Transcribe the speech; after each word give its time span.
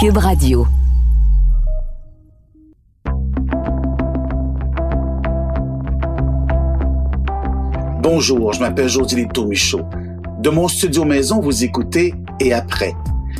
Cube 0.00 0.18
Radio. 0.18 0.64
Bonjour, 8.00 8.52
je 8.52 8.60
m'appelle 8.60 8.88
José 8.88 9.26
Michaud. 9.44 9.80
De 10.38 10.50
mon 10.50 10.68
studio 10.68 11.04
maison, 11.04 11.40
vous 11.40 11.64
écoutez 11.64 12.14
Et 12.38 12.52
après. 12.52 12.94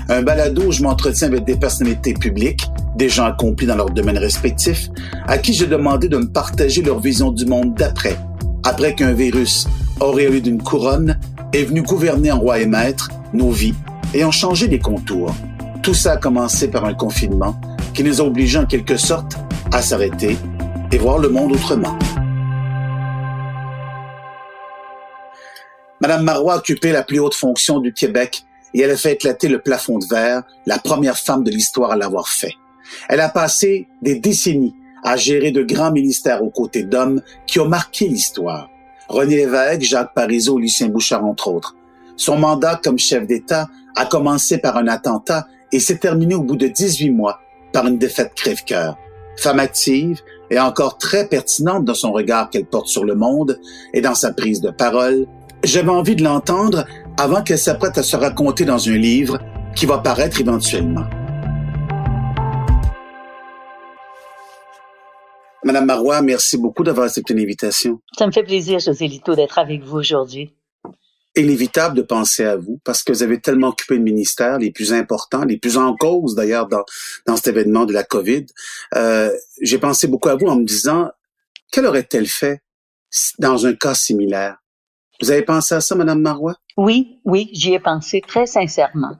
Un 0.08 0.22
balado 0.22 0.62
où 0.62 0.72
je 0.72 0.82
m'entretiens 0.82 1.28
avec 1.28 1.44
des 1.44 1.54
personnalités 1.54 2.14
publiques, 2.14 2.66
des 2.96 3.08
gens 3.08 3.26
accomplis 3.26 3.68
dans 3.68 3.76
leurs 3.76 3.90
domaines 3.90 4.18
respectifs, 4.18 4.88
à 5.28 5.38
qui 5.38 5.52
j'ai 5.52 5.68
demandé 5.68 6.08
de 6.08 6.16
me 6.16 6.26
partager 6.26 6.82
leur 6.82 6.98
vision 6.98 7.30
du 7.30 7.46
monde 7.46 7.76
d'après, 7.76 8.18
après 8.64 8.96
qu'un 8.96 9.12
virus, 9.12 9.68
auréolé 10.00 10.40
d'une 10.40 10.60
couronne, 10.60 11.20
est 11.52 11.62
venu 11.62 11.82
gouverner 11.82 12.32
en 12.32 12.40
roi 12.40 12.58
et 12.58 12.66
maître 12.66 13.10
nos 13.32 13.52
vies 13.52 13.74
et 14.12 14.24
en 14.24 14.32
changer 14.32 14.66
les 14.66 14.80
contours. 14.80 15.32
Tout 15.82 15.94
ça 15.94 16.12
a 16.12 16.16
commencé 16.16 16.68
par 16.68 16.84
un 16.84 16.94
confinement 16.94 17.58
qui 17.94 18.04
nous 18.04 18.20
a 18.20 18.24
obligés 18.24 18.58
en 18.58 18.66
quelque 18.66 18.96
sorte 18.96 19.36
à 19.72 19.82
s'arrêter 19.82 20.36
et 20.92 20.98
voir 20.98 21.18
le 21.18 21.28
monde 21.28 21.52
autrement. 21.52 21.98
Madame 26.00 26.22
Marois 26.22 26.54
a 26.54 26.56
occupé 26.58 26.92
la 26.92 27.02
plus 27.02 27.18
haute 27.18 27.34
fonction 27.34 27.80
du 27.80 27.92
Québec 27.92 28.44
et 28.74 28.82
elle 28.82 28.90
a 28.90 28.96
fait 28.96 29.12
éclater 29.12 29.48
le 29.48 29.60
plafond 29.60 29.98
de 29.98 30.06
verre, 30.06 30.42
la 30.66 30.78
première 30.78 31.18
femme 31.18 31.42
de 31.42 31.50
l'histoire 31.50 31.90
à 31.90 31.96
l'avoir 31.96 32.28
fait. 32.28 32.54
Elle 33.08 33.20
a 33.20 33.28
passé 33.28 33.88
des 34.02 34.16
décennies 34.16 34.74
à 35.02 35.16
gérer 35.16 35.50
de 35.50 35.62
grands 35.62 35.92
ministères 35.92 36.42
aux 36.42 36.50
côtés 36.50 36.84
d'hommes 36.84 37.22
qui 37.46 37.60
ont 37.60 37.68
marqué 37.68 38.08
l'histoire. 38.08 38.68
René 39.08 39.36
Lévesque, 39.36 39.82
Jacques 39.82 40.14
Parizeau, 40.14 40.58
Lucien 40.58 40.88
Bouchard, 40.88 41.24
entre 41.24 41.48
autres. 41.48 41.74
Son 42.16 42.36
mandat 42.36 42.80
comme 42.82 42.98
chef 42.98 43.26
d'État 43.26 43.68
a 43.96 44.06
commencé 44.06 44.58
par 44.58 44.76
un 44.76 44.86
attentat 44.86 45.46
et 45.72 45.80
s'est 45.80 45.98
terminé 45.98 46.34
au 46.34 46.42
bout 46.42 46.56
de 46.56 46.66
18 46.66 47.10
mois 47.10 47.40
par 47.72 47.86
une 47.86 47.98
défaite 47.98 48.32
crève-cœur. 48.34 48.96
Femme 49.36 49.60
active 49.60 50.20
et 50.50 50.58
encore 50.58 50.98
très 50.98 51.28
pertinente 51.28 51.84
dans 51.84 51.94
son 51.94 52.12
regard 52.12 52.50
qu'elle 52.50 52.66
porte 52.66 52.88
sur 52.88 53.04
le 53.04 53.14
monde 53.14 53.60
et 53.94 54.00
dans 54.00 54.14
sa 54.14 54.32
prise 54.32 54.60
de 54.60 54.70
parole, 54.70 55.26
j'avais 55.62 55.90
envie 55.90 56.16
de 56.16 56.24
l'entendre 56.24 56.86
avant 57.16 57.42
qu'elle 57.42 57.58
s'apprête 57.58 57.98
à 57.98 58.02
se 58.02 58.16
raconter 58.16 58.64
dans 58.64 58.88
un 58.88 58.96
livre 58.96 59.38
qui 59.74 59.86
va 59.86 59.98
paraître 59.98 60.40
éventuellement. 60.40 61.04
Madame 65.64 65.86
Marois, 65.86 66.22
merci 66.22 66.56
beaucoup 66.56 66.82
d'avoir 66.82 67.06
accepté 67.06 67.34
l'invitation. 67.34 68.00
Ça 68.16 68.26
me 68.26 68.32
fait 68.32 68.44
plaisir, 68.44 68.78
José 68.78 69.06
Lito, 69.06 69.34
d'être 69.34 69.58
avec 69.58 69.82
vous 69.82 69.98
aujourd'hui. 69.98 70.52
Inévitable 71.40 71.96
de 71.96 72.02
penser 72.02 72.44
à 72.44 72.56
vous 72.56 72.80
parce 72.84 73.02
que 73.02 73.12
vous 73.12 73.22
avez 73.22 73.40
tellement 73.40 73.68
occupé 73.68 73.98
de 73.98 74.02
ministères, 74.02 74.58
les 74.58 74.70
plus 74.70 74.92
importants, 74.92 75.44
les 75.44 75.58
plus 75.58 75.76
en 75.76 75.94
cause 75.96 76.34
d'ailleurs 76.34 76.68
dans, 76.68 76.84
dans 77.26 77.36
cet 77.36 77.48
événement 77.48 77.84
de 77.84 77.92
la 77.92 78.04
COVID. 78.04 78.46
Euh, 78.94 79.30
J'ai 79.62 79.78
pensé 79.78 80.06
beaucoup 80.06 80.28
à 80.28 80.36
vous 80.36 80.46
en 80.46 80.56
me 80.56 80.64
disant, 80.64 81.10
qu'elle 81.72 81.86
aurait-elle 81.86 82.26
fait 82.26 82.62
dans 83.38 83.66
un 83.66 83.74
cas 83.74 83.94
similaire? 83.94 84.56
Vous 85.20 85.30
avez 85.30 85.42
pensé 85.42 85.74
à 85.74 85.80
ça, 85.80 85.94
Madame 85.94 86.20
Marois? 86.20 86.56
Oui, 86.76 87.20
oui, 87.24 87.50
j'y 87.52 87.74
ai 87.74 87.80
pensé 87.80 88.20
très 88.20 88.46
sincèrement. 88.46 89.16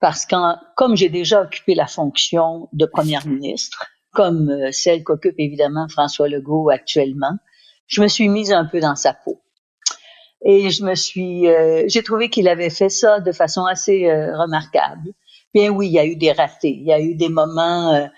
Parce 0.00 0.26
que 0.26 0.36
comme 0.76 0.96
j'ai 0.96 1.08
déjà 1.08 1.42
occupé 1.42 1.74
la 1.74 1.86
fonction 1.86 2.68
de 2.72 2.86
première 2.86 3.26
ministre, 3.26 3.84
comme 4.12 4.48
euh, 4.48 4.72
celle 4.72 5.04
qu'occupe 5.04 5.34
évidemment 5.38 5.86
François 5.88 6.28
Legault 6.28 6.70
actuellement, 6.70 7.36
je 7.86 8.02
me 8.02 8.08
suis 8.08 8.28
mise 8.28 8.52
un 8.52 8.64
peu 8.64 8.80
dans 8.80 8.96
sa 8.96 9.12
peau. 9.12 9.40
Et 10.44 10.70
je 10.70 10.84
me 10.84 10.94
suis, 10.94 11.48
euh, 11.48 11.84
j'ai 11.88 12.02
trouvé 12.02 12.30
qu'il 12.30 12.48
avait 12.48 12.70
fait 12.70 12.88
ça 12.88 13.20
de 13.20 13.32
façon 13.32 13.64
assez 13.64 14.06
euh, 14.06 14.36
remarquable. 14.38 15.12
Bien 15.54 15.70
oui, 15.70 15.88
il 15.88 15.92
y 15.92 15.98
a 15.98 16.04
eu 16.04 16.16
des 16.16 16.32
ratés, 16.32 16.76
il 16.78 16.86
y 16.86 16.92
a 16.92 17.00
eu 17.00 17.14
des 17.14 17.30
moments 17.30 18.08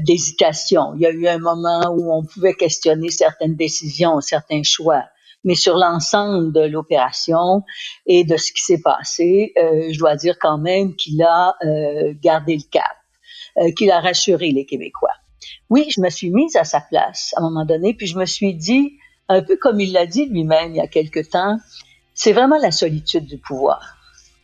d'hésitation, 0.00 0.94
il 0.96 1.02
y 1.02 1.06
a 1.06 1.10
eu 1.10 1.28
un 1.28 1.38
moment 1.38 1.94
où 1.96 2.12
on 2.12 2.24
pouvait 2.24 2.54
questionner 2.54 3.08
certaines 3.10 3.54
décisions, 3.54 4.20
certains 4.20 4.62
choix 4.64 5.04
mais 5.44 5.54
sur 5.54 5.76
l'ensemble 5.76 6.52
de 6.52 6.60
l'opération 6.60 7.62
et 8.06 8.24
de 8.24 8.36
ce 8.36 8.52
qui 8.52 8.62
s'est 8.62 8.80
passé, 8.80 9.52
euh, 9.58 9.88
je 9.90 9.98
dois 9.98 10.16
dire 10.16 10.36
quand 10.40 10.58
même 10.58 10.94
qu'il 10.94 11.22
a 11.22 11.56
euh, 11.64 12.14
gardé 12.20 12.56
le 12.56 12.62
cap, 12.70 12.96
euh, 13.58 13.70
qu'il 13.76 13.90
a 13.90 14.00
rassuré 14.00 14.50
les 14.52 14.66
Québécois. 14.66 15.14
Oui, 15.68 15.86
je 15.94 16.00
me 16.00 16.10
suis 16.10 16.30
mise 16.30 16.56
à 16.56 16.64
sa 16.64 16.80
place 16.80 17.34
à 17.36 17.40
un 17.40 17.44
moment 17.44 17.64
donné, 17.64 17.94
puis 17.94 18.06
je 18.06 18.18
me 18.18 18.26
suis 18.26 18.54
dit, 18.54 18.98
un 19.32 19.42
peu 19.42 19.56
comme 19.56 19.80
il 19.80 19.92
l'a 19.92 20.06
dit 20.06 20.26
lui-même 20.26 20.72
il 20.72 20.76
y 20.76 20.80
a 20.80 20.86
quelque 20.86 21.20
temps, 21.20 21.58
c'est 22.14 22.32
vraiment 22.32 22.58
la 22.58 22.70
solitude 22.70 23.26
du 23.26 23.38
pouvoir. 23.38 23.96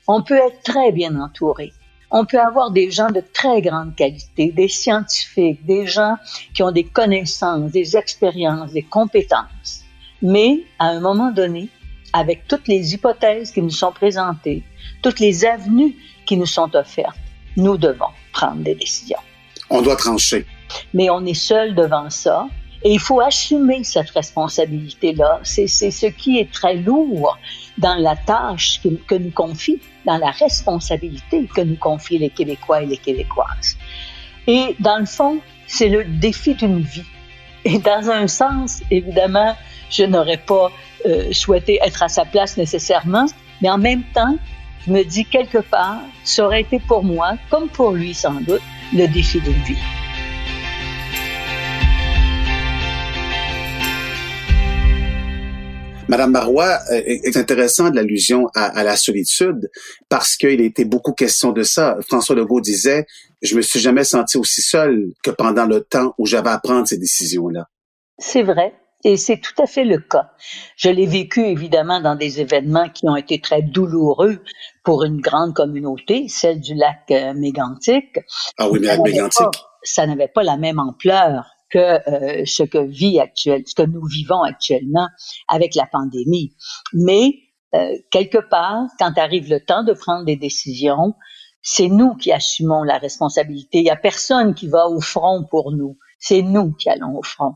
On 0.07 0.23
peut 0.23 0.39
être 0.39 0.63
très 0.63 0.93
bien 0.93 1.21
entouré. 1.21 1.73
On 2.11 2.25
peut 2.25 2.41
avoir 2.41 2.71
des 2.71 2.91
gens 2.91 3.11
de 3.11 3.23
très 3.35 3.61
grande 3.61 3.95
qualité, 3.95 4.51
des 4.51 4.69
scientifiques, 4.69 5.65
des 5.67 5.87
gens 5.87 6.17
qui 6.55 6.63
ont 6.63 6.73
des 6.73 6.85
connaissances, 6.85 7.71
des 7.71 7.97
expériences, 7.97 8.73
des 8.73 8.83
compétences. 8.83 9.83
Mais 10.23 10.65
à 10.79 10.87
un 10.87 11.01
moment 11.01 11.31
donné, 11.31 11.69
avec 12.15 12.49
toutes 12.49 12.67
les 12.67 12.95
hypothèses 12.95 13.51
qui 13.51 13.61
nous 13.61 13.71
sont 13.71 13.93
présentées, 13.93 14.63
toutes 15.03 15.21
les 15.21 15.45
avenues 15.45 15.95
qui 16.25 16.39
nous 16.39 16.47
sont 16.47 16.75
offertes, 16.75 17.19
nous 17.57 17.77
devons 17.77 18.11
prendre 18.33 18.63
des 18.63 18.75
décisions. 18.75 19.19
On 19.69 19.83
doit 19.83 19.97
trancher. 19.97 20.47
Mais 20.95 21.11
on 21.11 21.25
est 21.27 21.35
seul 21.35 21.75
devant 21.75 22.09
ça. 22.09 22.47
Et 22.85 22.93
il 22.93 23.01
faut 23.01 23.21
assumer 23.21 23.83
cette 23.83 24.11
responsabilité-là. 24.11 25.41
C'est 25.43 25.67
ce 25.67 26.07
qui 26.07 26.39
est 26.39 26.53
très 26.53 26.77
lourd 26.77 27.37
dans 27.77 27.97
la 27.97 28.15
tâche 28.15 28.81
que, 28.83 29.15
nous 29.15 29.31
confie, 29.31 29.81
dans 30.05 30.19
la 30.19 30.31
responsabilité 30.31 31.49
que 31.53 31.61
nous 31.61 31.77
confient 31.77 32.19
les 32.19 32.31
Québécois 32.31 32.83
et 32.83 32.87
les 32.87 32.97
Québécoises. 32.97 33.77
Et 34.47 34.77
dans 34.79 34.99
le 34.99 35.07
fond, 35.07 35.41
c'est 35.67 35.89
le 35.89 36.05
défi 36.05 36.55
d'une 36.55 36.81
vie. 36.81 37.05
Et 37.65 37.79
dans 37.79 38.09
un 38.11 38.29
sens, 38.29 38.83
évidemment, 38.91 39.57
je 39.91 40.05
n'aurais 40.05 40.39
pas 40.39 40.71
euh, 41.07 41.33
souhaité 41.33 41.79
être 41.85 42.03
à 42.03 42.09
sa 42.09 42.25
place 42.25 42.57
nécessairement, 42.57 43.27
mais 43.61 43.71
en 43.71 43.79
même 43.79 44.05
temps, 44.15 44.37
je 44.87 44.93
me 44.93 45.03
dis 45.03 45.25
quelque 45.25 45.59
part, 45.59 46.01
ça 46.25 46.47
aurait 46.47 46.63
été 46.63 46.79
pour 46.79 47.03
moi, 47.03 47.35
comme 47.51 47.69
pour 47.69 47.93
lui 47.93 48.15
sans 48.15 48.41
doute, 48.41 48.63
le 48.95 49.07
défi 49.07 49.41
d'une 49.41 49.63
vie. 49.65 50.08
Madame 56.09 56.31
Marois, 56.31 56.79
euh, 56.91 57.19
intéressant 57.35 57.91
de 57.91 57.97
l'allusion 57.97 58.47
à, 58.55 58.65
à, 58.79 58.83
la 58.83 58.97
solitude 58.97 59.71
parce 60.09 60.37
qu'il 60.37 60.61
a 60.61 60.65
été 60.65 60.85
beaucoup 60.85 61.13
question 61.13 61.53
de 61.53 61.63
ça. 61.63 61.99
François 62.07 62.35
Legault 62.35 62.61
disait, 62.61 63.07
je 63.43 63.57
me 63.57 63.63
suis 63.63 63.81
jamais 63.81 64.05
senti 64.05 64.39
aussi 64.39 64.63
seul 64.63 65.13
que 65.23 65.31
pendant 65.31 65.67
le 65.67 65.83
temps 65.83 66.15
où 66.19 66.27
j'avais 66.27 66.51
à 66.51 66.59
prendre 66.59 66.89
ces 66.89 66.99
décisions-là. 66.99 67.67
C'est 68.19 68.43
vrai. 68.43 68.75
Et 69.05 69.17
c'est 69.17 69.39
tout 69.39 69.63
à 69.63 69.67
fait 69.67 69.85
le 69.85 69.99
cas. 69.99 70.31
Je 70.77 70.89
l'ai 70.89 71.07
vécu 71.07 71.41
évidemment 71.41 72.01
dans 72.01 72.17
des 72.17 72.41
événements 72.41 72.89
qui 72.89 73.09
ont 73.09 73.15
été 73.15 73.41
très 73.41 73.63
douloureux 73.63 74.43
pour 74.83 75.05
une 75.05 75.21
grande 75.21 75.55
communauté, 75.55 76.27
celle 76.29 76.61
du 76.61 76.75
lac 76.75 77.03
euh, 77.11 77.33
Mégantic. 77.35 78.19
Ah 78.57 78.69
oui, 78.69 78.81
mais 78.81 78.89
lac 78.89 79.01
Mégantic. 79.01 79.47
Ça 79.85 80.05
n'avait 80.07 80.29
pas 80.29 80.43
la 80.43 80.57
même 80.57 80.81
ampleur 80.81 81.45
que 81.71 81.79
euh, 81.79 82.45
ce 82.47 82.63
que 82.63 82.79
vit 82.79 83.21
actuel, 83.21 83.63
ce 83.67 83.75
que 83.75 83.83
nous 83.83 84.05
vivons 84.07 84.43
actuellement 84.43 85.09
avec 85.49 85.75
la 85.75 85.87
pandémie. 85.87 86.55
Mais 86.93 87.35
euh, 87.75 87.97
quelque 88.11 88.39
part, 88.39 88.87
quand 88.99 89.13
arrive 89.17 89.51
le 89.51 89.61
temps 89.61 89.85
de 89.85 89.93
prendre 89.93 90.25
des 90.25 90.37
décisions, 90.37 91.15
c'est 91.63 91.89
nous 91.89 92.15
qui 92.15 92.33
assumons 92.33 92.83
la 92.83 92.99
responsabilité. 92.99 93.79
Il 93.79 93.85
n'y 93.85 93.91
a 93.91 93.97
personne 93.97 94.55
qui 94.55 94.69
va 94.69 94.89
au 94.89 95.01
front 95.01 95.45
pour 95.51 95.73
nous. 95.73 95.99
C'est 96.19 96.43
nous 96.43 96.73
qui 96.73 96.89
allons 96.89 97.17
au 97.17 97.23
front. 97.23 97.55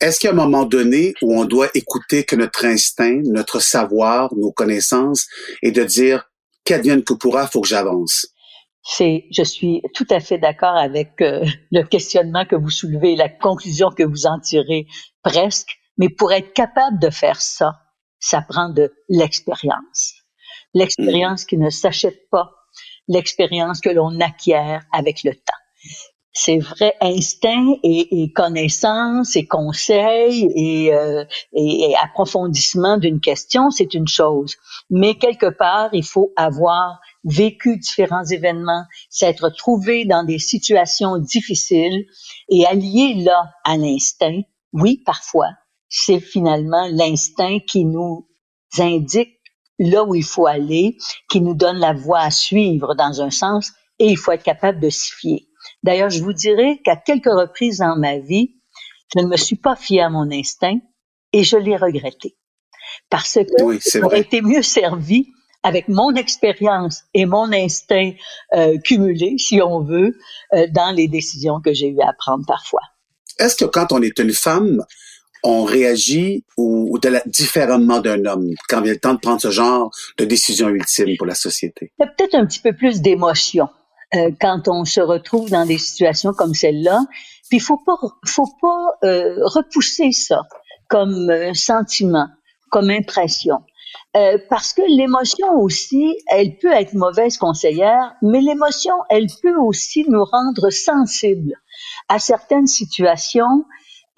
Est-ce 0.00 0.20
qu'il 0.20 0.28
y 0.28 0.30
a 0.30 0.32
un 0.32 0.36
moment 0.36 0.64
donné 0.64 1.14
où 1.22 1.40
on 1.40 1.46
doit 1.46 1.68
écouter 1.74 2.24
que 2.24 2.36
notre 2.36 2.66
instinct, 2.66 3.22
notre 3.24 3.60
savoir, 3.60 4.34
nos 4.34 4.52
connaissances 4.52 5.26
et 5.62 5.72
de 5.72 5.82
dire 5.82 6.30
qu'advienne 6.64 7.02
que 7.02 7.14
pourra, 7.14 7.46
faut 7.46 7.62
que 7.62 7.68
j'avance? 7.68 8.26
C'est, 8.88 9.26
je 9.32 9.42
suis 9.42 9.82
tout 9.94 10.06
à 10.10 10.20
fait 10.20 10.38
d'accord 10.38 10.76
avec 10.76 11.20
euh, 11.20 11.44
le 11.72 11.82
questionnement 11.82 12.44
que 12.44 12.54
vous 12.54 12.70
soulevez, 12.70 13.16
la 13.16 13.28
conclusion 13.28 13.90
que 13.90 14.04
vous 14.04 14.26
en 14.26 14.38
tirez 14.38 14.86
presque. 15.22 15.76
Mais 15.98 16.08
pour 16.08 16.32
être 16.32 16.52
capable 16.52 17.00
de 17.00 17.10
faire 17.10 17.40
ça, 17.40 17.80
ça 18.20 18.42
prend 18.42 18.68
de 18.68 18.92
l'expérience. 19.08 20.14
L'expérience 20.72 21.44
mmh. 21.44 21.46
qui 21.46 21.58
ne 21.58 21.70
s'achète 21.70 22.28
pas, 22.30 22.52
l'expérience 23.08 23.80
que 23.80 23.90
l'on 23.90 24.20
acquiert 24.20 24.84
avec 24.92 25.24
le 25.24 25.34
temps 25.34 25.62
c'est 26.36 26.58
vrai 26.58 26.94
instinct 27.00 27.76
et, 27.82 28.22
et, 28.22 28.30
connaissance 28.30 29.36
et 29.36 29.46
conseil 29.46 30.46
et, 30.54 30.94
euh, 30.94 31.24
et, 31.54 31.90
et 31.90 31.96
approfondissement 31.96 32.98
d'une 32.98 33.20
question, 33.20 33.70
c'est 33.70 33.94
une 33.94 34.06
chose. 34.06 34.56
Mais 34.90 35.14
quelque 35.14 35.48
part, 35.48 35.88
il 35.94 36.04
faut 36.04 36.32
avoir 36.36 37.00
vécu 37.26 37.76
différents 37.76 38.24
événements, 38.24 38.84
s'être 39.10 39.50
trouvé 39.50 40.04
dans 40.04 40.24
des 40.24 40.38
situations 40.38 41.18
difficiles 41.18 42.06
et 42.48 42.64
allier 42.66 43.14
là 43.14 43.50
à 43.64 43.76
l'instinct. 43.76 44.40
Oui, 44.72 45.02
parfois, 45.04 45.50
c'est 45.88 46.20
finalement 46.20 46.86
l'instinct 46.90 47.58
qui 47.66 47.84
nous 47.84 48.28
indique 48.78 49.34
là 49.78 50.04
où 50.04 50.14
il 50.14 50.24
faut 50.24 50.46
aller, 50.46 50.96
qui 51.28 51.40
nous 51.40 51.54
donne 51.54 51.78
la 51.78 51.92
voie 51.92 52.20
à 52.20 52.30
suivre 52.30 52.94
dans 52.94 53.20
un 53.20 53.30
sens 53.30 53.72
et 53.98 54.06
il 54.10 54.16
faut 54.16 54.32
être 54.32 54.42
capable 54.42 54.80
de 54.80 54.88
s'y 54.88 55.10
fier. 55.10 55.46
D'ailleurs, 55.82 56.10
je 56.10 56.22
vous 56.22 56.32
dirais 56.32 56.80
qu'à 56.84 56.96
quelques 56.96 57.26
reprises 57.26 57.78
dans 57.78 57.96
ma 57.96 58.18
vie, 58.18 58.56
je 59.14 59.22
ne 59.22 59.28
me 59.28 59.36
suis 59.36 59.56
pas 59.56 59.76
fié 59.76 60.00
à 60.00 60.10
mon 60.10 60.30
instinct 60.30 60.78
et 61.32 61.42
je 61.42 61.56
l'ai 61.56 61.76
regretté. 61.76 62.36
Parce 63.10 63.34
que 63.34 63.62
oui, 63.62 63.80
j'aurais 63.92 64.20
été 64.20 64.40
mieux 64.40 64.62
servi 64.62 65.28
avec 65.66 65.88
mon 65.88 66.14
expérience 66.14 67.02
et 67.12 67.26
mon 67.26 67.52
instinct 67.52 68.12
euh, 68.54 68.78
cumulé, 68.78 69.34
si 69.36 69.60
on 69.60 69.80
veut, 69.80 70.16
euh, 70.54 70.66
dans 70.70 70.92
les 70.92 71.08
décisions 71.08 71.60
que 71.60 71.74
j'ai 71.74 71.88
eu 71.88 72.00
à 72.00 72.12
prendre 72.16 72.44
parfois. 72.46 72.82
Est-ce 73.40 73.56
que 73.56 73.64
quand 73.64 73.92
on 73.92 74.00
est 74.00 74.18
une 74.20 74.32
femme, 74.32 74.84
on 75.42 75.64
réagit 75.64 76.44
ou, 76.56 76.98
de 77.00 77.08
la, 77.08 77.22
différemment 77.26 78.00
d'un 78.00 78.24
homme 78.26 78.54
quand 78.68 78.80
vient 78.80 78.92
le 78.92 79.00
temps 79.00 79.14
de 79.14 79.18
prendre 79.18 79.40
ce 79.40 79.50
genre 79.50 79.90
de 80.18 80.24
décision 80.24 80.68
ultime 80.68 81.16
pour 81.18 81.26
la 81.26 81.34
société? 81.34 81.92
Il 81.98 82.04
y 82.04 82.08
a 82.08 82.12
peut-être 82.12 82.36
un 82.36 82.46
petit 82.46 82.60
peu 82.60 82.72
plus 82.72 83.00
d'émotion 83.00 83.68
euh, 84.14 84.30
quand 84.40 84.68
on 84.68 84.84
se 84.84 85.00
retrouve 85.00 85.50
dans 85.50 85.66
des 85.66 85.78
situations 85.78 86.32
comme 86.32 86.54
celle-là. 86.54 87.00
Puis 87.48 87.58
il 87.58 87.60
faut 87.60 87.80
pas, 87.84 87.96
faut 88.24 88.52
pas 88.60 88.98
euh, 89.04 89.34
repousser 89.42 90.12
ça 90.12 90.42
comme 90.88 91.28
euh, 91.30 91.54
sentiment, 91.54 92.28
comme 92.70 92.90
impression. 92.90 93.58
Euh, 94.16 94.38
parce 94.48 94.72
que 94.72 94.82
l'émotion 94.88 95.52
aussi, 95.60 96.16
elle 96.28 96.56
peut 96.56 96.72
être 96.72 96.94
mauvaise 96.94 97.36
conseillère, 97.36 98.14
mais 98.22 98.40
l'émotion, 98.40 98.94
elle 99.10 99.26
peut 99.42 99.56
aussi 99.56 100.06
nous 100.08 100.24
rendre 100.24 100.70
sensibles 100.70 101.54
à 102.08 102.18
certaines 102.18 102.66
situations 102.66 103.64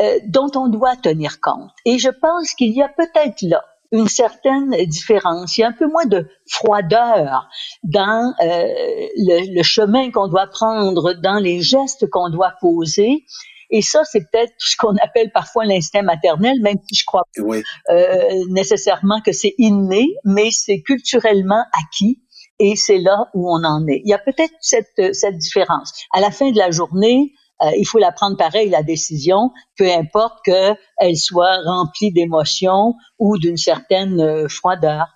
euh, 0.00 0.18
dont 0.26 0.50
on 0.54 0.68
doit 0.68 0.94
tenir 0.94 1.40
compte. 1.40 1.70
Et 1.84 1.98
je 1.98 2.10
pense 2.10 2.54
qu'il 2.54 2.72
y 2.72 2.82
a 2.82 2.88
peut-être 2.88 3.42
là 3.42 3.64
une 3.90 4.06
certaine 4.06 4.70
différence. 4.86 5.56
Il 5.56 5.62
y 5.62 5.64
a 5.64 5.68
un 5.68 5.72
peu 5.72 5.88
moins 5.88 6.06
de 6.06 6.28
froideur 6.46 7.48
dans 7.82 8.32
euh, 8.40 8.44
le, 9.16 9.56
le, 9.56 9.62
chemin 9.62 10.10
qu'on 10.10 10.28
doit 10.28 10.46
prendre, 10.46 11.14
dans 11.14 11.38
les 11.38 11.60
gestes 11.62 12.08
qu'on 12.10 12.28
doit 12.28 12.52
poser. 12.60 13.24
Et 13.70 13.82
ça, 13.82 14.02
c'est 14.04 14.20
peut-être 14.20 14.52
ce 14.58 14.76
qu'on 14.76 14.96
appelle 14.96 15.30
parfois 15.32 15.64
l'instinct 15.64 16.02
maternel, 16.02 16.60
même 16.62 16.78
si 16.88 17.00
je 17.00 17.04
crois 17.06 17.22
oui. 17.38 17.62
euh, 17.90 18.44
nécessairement 18.50 19.20
que 19.20 19.32
c'est 19.32 19.54
inné, 19.58 20.06
mais 20.24 20.50
c'est 20.50 20.80
culturellement 20.82 21.62
acquis. 21.78 22.22
Et 22.60 22.74
c'est 22.74 22.98
là 22.98 23.26
où 23.34 23.48
on 23.48 23.62
en 23.64 23.86
est. 23.86 24.02
Il 24.04 24.10
y 24.10 24.14
a 24.14 24.18
peut-être 24.18 24.54
cette, 24.60 25.14
cette 25.14 25.36
différence. 25.36 25.92
À 26.12 26.20
la 26.20 26.32
fin 26.32 26.50
de 26.50 26.58
la 26.58 26.72
journée, 26.72 27.32
euh, 27.62 27.70
il 27.76 27.84
faut 27.84 27.98
la 27.98 28.12
prendre 28.12 28.36
pareil, 28.36 28.68
la 28.68 28.82
décision, 28.82 29.50
peu 29.76 29.90
importe 29.90 30.44
qu'elle 30.44 31.16
soit 31.16 31.60
remplie 31.64 32.12
d'émotions 32.12 32.94
ou 33.18 33.38
d'une 33.38 33.56
certaine 33.56 34.20
euh, 34.20 34.48
froideur. 34.48 35.06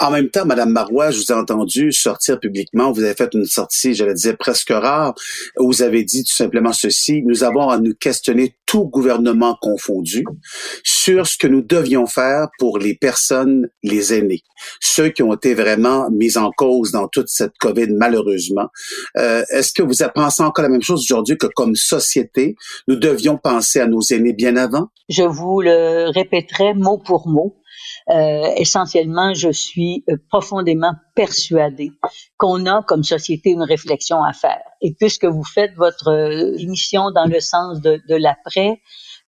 En 0.00 0.10
même 0.10 0.28
temps, 0.28 0.44
Madame 0.44 0.70
Marois, 0.70 1.10
je 1.10 1.18
vous 1.18 1.32
ai 1.32 1.34
entendu 1.34 1.92
sortir 1.92 2.38
publiquement. 2.40 2.92
Vous 2.92 3.02
avez 3.02 3.14
fait 3.14 3.32
une 3.32 3.44
sortie, 3.44 3.94
je 3.94 4.04
le 4.04 4.14
disais, 4.14 4.34
presque 4.34 4.70
rare. 4.70 5.14
Où 5.58 5.66
vous 5.66 5.82
avez 5.82 6.04
dit 6.04 6.24
tout 6.24 6.34
simplement 6.34 6.72
ceci. 6.72 7.22
Nous 7.24 7.44
avons 7.44 7.68
à 7.68 7.78
nous 7.78 7.94
questionner, 7.94 8.56
tout 8.66 8.84
gouvernement 8.84 9.56
confondu, 9.60 10.24
sur 10.82 11.26
ce 11.26 11.38
que 11.38 11.46
nous 11.46 11.62
devions 11.62 12.06
faire 12.06 12.48
pour 12.58 12.78
les 12.78 12.94
personnes, 12.94 13.68
les 13.82 14.12
aînés. 14.12 14.42
Ceux 14.80 15.10
qui 15.10 15.22
ont 15.22 15.34
été 15.34 15.54
vraiment 15.54 16.10
mis 16.10 16.36
en 16.36 16.50
cause 16.50 16.92
dans 16.92 17.08
toute 17.08 17.28
cette 17.28 17.56
COVID, 17.58 17.88
malheureusement. 17.90 18.68
Euh, 19.16 19.44
Est-ce 19.50 19.72
que 19.72 19.82
vous 19.82 19.94
pensez 20.14 20.42
encore 20.42 20.62
la 20.62 20.68
même 20.68 20.82
chose 20.82 21.02
aujourd'hui 21.02 21.38
que 21.38 21.46
comme 21.46 21.76
société, 21.76 22.56
nous 22.88 22.96
devions 22.96 23.38
penser 23.38 23.80
à 23.80 23.86
nos 23.86 24.00
aînés 24.00 24.32
bien 24.32 24.56
avant? 24.56 24.88
Je 25.08 25.22
vous 25.22 25.60
le 25.60 26.10
répéterai 26.10 26.74
mot 26.74 26.98
pour 26.98 27.28
mot. 27.28 27.56
Euh, 28.08 28.52
essentiellement, 28.56 29.34
je 29.34 29.50
suis 29.50 30.04
euh, 30.08 30.16
profondément 30.28 30.92
persuadée 31.14 31.90
qu'on 32.36 32.64
a 32.66 32.82
comme 32.82 33.02
société 33.02 33.50
une 33.50 33.64
réflexion 33.64 34.22
à 34.22 34.32
faire. 34.32 34.62
Et 34.80 34.94
puisque 34.94 35.24
vous 35.24 35.42
faites 35.42 35.74
votre 35.74 36.08
euh, 36.08 36.56
émission 36.56 37.10
dans 37.10 37.26
le 37.26 37.40
sens 37.40 37.80
de, 37.80 38.00
de 38.08 38.14
l'après 38.14 38.80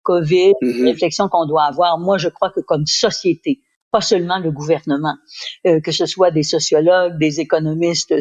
COVID, 0.04 0.52
mm-hmm. 0.62 0.84
réflexion 0.84 1.28
qu'on 1.28 1.46
doit 1.46 1.64
avoir, 1.64 1.98
moi 1.98 2.19
je 2.19 2.28
crois 2.28 2.50
que 2.50 2.60
comme 2.60 2.86
société, 2.86 3.60
pas 3.90 4.00
seulement 4.00 4.38
le 4.38 4.50
gouvernement, 4.50 5.16
euh, 5.66 5.80
que 5.80 5.92
ce 5.92 6.06
soit 6.06 6.30
des 6.30 6.42
sociologues, 6.42 7.19
des 7.19 7.40
économistes 7.40 8.14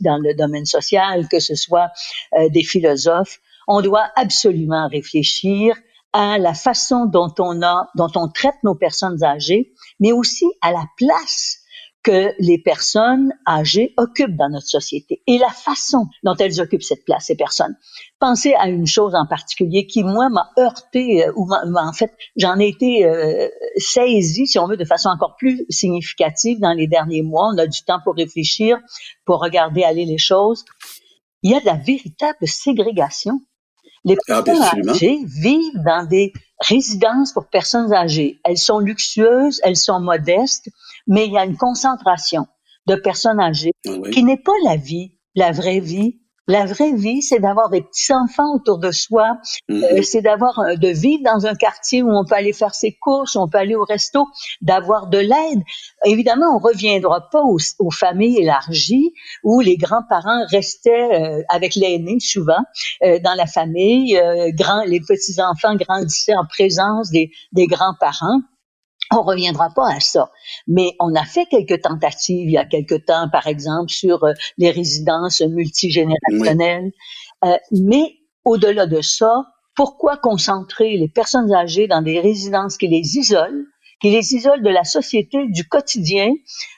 dans 0.00 0.18
le 0.18 0.34
domaine 0.34 0.66
social, 0.66 1.28
que 1.28 1.40
ce 1.40 1.54
soit 1.54 1.90
euh, 2.38 2.48
des 2.48 2.62
philosophes, 2.62 3.38
on 3.68 3.82
doit 3.82 4.10
absolument 4.16 4.88
réfléchir 4.88 5.74
à 6.12 6.38
la 6.38 6.54
façon 6.54 7.06
dont 7.06 7.32
on 7.38 7.62
a, 7.62 7.88
dont 7.96 8.10
on 8.16 8.28
traite 8.28 8.56
nos 8.64 8.74
personnes 8.74 9.22
âgées, 9.22 9.72
mais 10.00 10.12
aussi 10.12 10.46
à 10.60 10.72
la 10.72 10.84
place 10.96 11.60
que 12.02 12.32
les 12.38 12.58
personnes 12.58 13.32
âgées 13.46 13.92
occupent 13.98 14.36
dans 14.36 14.48
notre 14.48 14.66
société 14.66 15.22
et 15.26 15.36
la 15.38 15.50
façon 15.50 16.06
dont 16.22 16.34
elles 16.36 16.60
occupent 16.60 16.82
cette 16.82 17.04
place, 17.04 17.26
ces 17.26 17.36
personnes. 17.36 17.76
Pensez 18.18 18.54
à 18.54 18.68
une 18.68 18.86
chose 18.86 19.14
en 19.14 19.26
particulier 19.26 19.86
qui, 19.86 20.02
moi, 20.02 20.30
m'a 20.30 20.50
heurté, 20.58 21.26
euh, 21.26 21.32
ou 21.36 21.46
en 21.52 21.92
fait, 21.92 22.10
j'en 22.36 22.58
ai 22.58 22.68
été 22.68 23.04
euh, 23.04 23.48
saisie, 23.76 24.46
si 24.46 24.58
on 24.58 24.66
veut, 24.66 24.78
de 24.78 24.84
façon 24.84 25.10
encore 25.10 25.36
plus 25.36 25.66
significative 25.68 26.58
dans 26.58 26.72
les 26.72 26.86
derniers 26.86 27.22
mois. 27.22 27.50
On 27.52 27.58
a 27.58 27.66
du 27.66 27.82
temps 27.82 28.00
pour 28.02 28.14
réfléchir, 28.14 28.78
pour 29.26 29.40
regarder 29.40 29.82
aller 29.82 30.06
les 30.06 30.18
choses. 30.18 30.64
Il 31.42 31.50
y 31.50 31.54
a 31.54 31.60
de 31.60 31.66
la 31.66 31.76
véritable 31.76 32.46
ségrégation 32.46 33.40
les 34.04 34.16
ah, 34.28 34.42
personnes 34.42 34.88
âgées 34.88 35.18
vivent 35.24 35.82
dans 35.84 36.06
des 36.06 36.32
résidences 36.60 37.32
pour 37.32 37.46
personnes 37.46 37.92
âgées. 37.92 38.40
Elles 38.44 38.58
sont 38.58 38.78
luxueuses, 38.78 39.60
elles 39.62 39.76
sont 39.76 40.00
modestes, 40.00 40.70
mais 41.06 41.26
il 41.26 41.32
y 41.32 41.38
a 41.38 41.44
une 41.44 41.56
concentration 41.56 42.46
de 42.86 42.94
personnes 42.94 43.40
âgées 43.40 43.72
ah 43.86 43.90
qui 44.12 44.24
n'est 44.24 44.40
pas 44.40 44.52
la 44.64 44.76
vie, 44.76 45.14
la 45.34 45.52
vraie 45.52 45.80
vie 45.80 46.20
la 46.50 46.66
vraie 46.66 46.92
vie, 46.92 47.22
c'est 47.22 47.38
d'avoir 47.38 47.70
des 47.70 47.80
petits 47.80 48.12
enfants 48.12 48.54
autour 48.54 48.78
de 48.78 48.90
soi, 48.90 49.38
mhm. 49.68 49.84
euh, 49.84 50.02
c'est 50.02 50.20
d'avoir 50.20 50.58
euh, 50.58 50.74
de 50.74 50.88
vivre 50.88 51.22
dans 51.24 51.46
un 51.46 51.54
quartier 51.54 52.02
où 52.02 52.10
on 52.10 52.24
peut 52.24 52.34
aller 52.34 52.52
faire 52.52 52.74
ses 52.74 52.92
courses, 52.92 53.36
où 53.36 53.40
on 53.40 53.48
peut 53.48 53.58
aller 53.58 53.76
au 53.76 53.84
resto, 53.84 54.26
d'avoir 54.60 55.06
de 55.06 55.18
l'aide. 55.18 55.62
Évidemment, 56.04 56.56
on 56.56 56.58
reviendra 56.58 57.28
pas 57.30 57.42
aux, 57.42 57.90
familles 57.90 58.38
élargies 58.38 59.12
où 59.44 59.60
les 59.60 59.76
grands-parents 59.76 60.44
restaient 60.50 60.90
euh, 60.90 61.42
avec 61.48 61.74
l'aîné 61.74 62.18
souvent 62.20 62.62
dans 63.02 63.34
la 63.34 63.46
famille, 63.46 64.20
grand, 64.54 64.84
les 64.84 65.00
petits 65.00 65.40
enfants 65.40 65.74
grandissaient 65.76 66.34
en 66.34 66.46
présence 66.46 67.10
des, 67.10 67.30
des 67.52 67.66
grands-parents. 67.66 68.40
On 69.12 69.22
reviendra 69.22 69.70
pas 69.74 69.92
à 69.92 70.00
ça, 70.00 70.30
mais 70.68 70.94
on 71.00 71.14
a 71.14 71.24
fait 71.24 71.46
quelques 71.46 71.82
tentatives 71.82 72.48
il 72.48 72.52
y 72.52 72.58
a 72.58 72.64
quelque 72.64 72.94
temps, 72.94 73.28
par 73.30 73.46
exemple, 73.48 73.90
sur 73.90 74.22
euh, 74.22 74.32
les 74.56 74.70
résidences 74.70 75.40
multigénérationnelles. 75.40 76.92
Euh, 77.44 77.56
mais 77.72 78.14
au-delà 78.44 78.86
de 78.86 79.00
ça, 79.00 79.46
pourquoi 79.74 80.16
concentrer 80.16 80.96
les 80.96 81.08
personnes 81.08 81.52
âgées 81.52 81.88
dans 81.88 82.02
des 82.02 82.20
résidences 82.20 82.76
qui 82.76 82.86
les 82.86 83.16
isolent, 83.18 83.66
qui 84.00 84.10
les 84.10 84.34
isolent 84.34 84.62
de 84.62 84.70
la 84.70 84.84
société, 84.84 85.38
du 85.48 85.66
quotidien, 85.66 86.32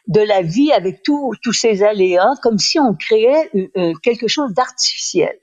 de 0.09 0.21
la 0.21 0.43
vie 0.43 0.73
avec 0.73 1.03
tous 1.03 1.53
ces 1.53 1.83
aléas, 1.83 2.35
comme 2.43 2.59
si 2.59 2.79
on 2.79 2.95
créait 2.95 3.51
euh, 3.77 3.93
quelque 4.03 4.29
chose 4.29 4.53
d'artificiel? 4.55 5.37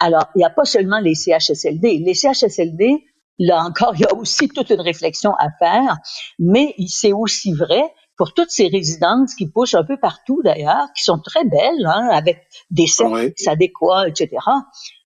Alors, 0.00 0.24
il 0.34 0.38
n'y 0.38 0.44
a 0.44 0.50
pas 0.50 0.64
seulement 0.64 0.98
les 0.98 1.14
CHSLD. 1.14 1.98
Les 2.04 2.14
CHSLD 2.14 3.04
Là 3.38 3.64
encore, 3.64 3.94
il 3.96 4.02
y 4.02 4.04
a 4.04 4.14
aussi 4.14 4.48
toute 4.48 4.70
une 4.70 4.80
réflexion 4.80 5.32
à 5.38 5.48
faire, 5.58 5.96
mais 6.38 6.74
c'est 6.86 7.12
aussi 7.12 7.52
vrai 7.52 7.82
pour 8.16 8.32
toutes 8.32 8.50
ces 8.50 8.68
résidences 8.68 9.34
qui 9.34 9.50
poussent 9.50 9.74
un 9.74 9.84
peu 9.84 9.96
partout 9.98 10.40
d'ailleurs, 10.44 10.86
qui 10.96 11.02
sont 11.02 11.18
très 11.18 11.44
belles, 11.44 11.86
hein, 11.86 12.08
avec 12.12 12.46
des 12.70 12.86
services 12.86 13.48
adéquats, 13.48 14.06
etc. 14.06 14.30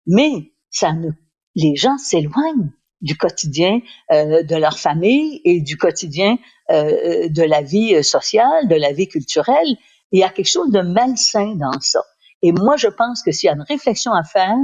Mais 0.06 0.52
ça 0.70 0.92
ne, 0.92 1.08
les 1.54 1.74
gens 1.76 1.96
s'éloignent 1.96 2.70
du 3.00 3.16
quotidien 3.16 3.80
euh, 4.12 4.42
de 4.42 4.56
leur 4.56 4.78
famille 4.78 5.40
et 5.44 5.60
du 5.60 5.76
quotidien 5.76 6.36
euh, 6.70 7.28
de 7.28 7.42
la 7.42 7.62
vie 7.62 8.02
sociale, 8.04 8.68
de 8.68 8.74
la 8.74 8.92
vie 8.92 9.08
culturelle. 9.08 9.76
Il 10.12 10.20
y 10.20 10.24
a 10.24 10.28
quelque 10.28 10.50
chose 10.50 10.70
de 10.70 10.80
malsain 10.80 11.54
dans 11.54 11.80
ça. 11.80 12.02
Et 12.42 12.52
moi, 12.52 12.76
je 12.76 12.88
pense 12.88 13.22
que 13.22 13.32
s'il 13.32 13.46
y 13.48 13.50
a 13.50 13.54
une 13.54 13.64
réflexion 13.68 14.12
à 14.12 14.22
faire, 14.22 14.56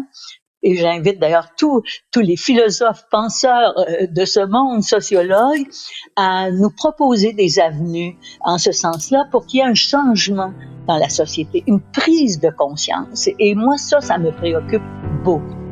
et 0.64 0.76
j'invite 0.76 1.20
d'ailleurs 1.20 1.48
tous, 1.56 1.82
tous 2.10 2.20
les 2.20 2.36
philosophes, 2.36 3.04
penseurs 3.10 3.78
euh, 3.78 4.06
de 4.10 4.24
ce 4.24 4.40
monde, 4.40 4.82
sociologues, 4.82 5.68
à 6.16 6.50
nous 6.50 6.70
proposer 6.70 7.32
des 7.32 7.60
avenues 7.60 8.16
en 8.40 8.58
ce 8.58 8.72
sens-là 8.72 9.26
pour 9.30 9.46
qu'il 9.46 9.60
y 9.60 9.62
ait 9.62 9.66
un 9.66 9.74
changement 9.74 10.52
dans 10.88 10.96
la 10.96 11.08
société, 11.08 11.62
une 11.66 11.80
prise 11.80 12.40
de 12.40 12.50
conscience. 12.50 13.28
Et 13.38 13.54
moi, 13.54 13.78
ça, 13.78 14.00
ça 14.00 14.18
me 14.18 14.32
préoccupe 14.32 14.82
beaucoup. 15.22 15.63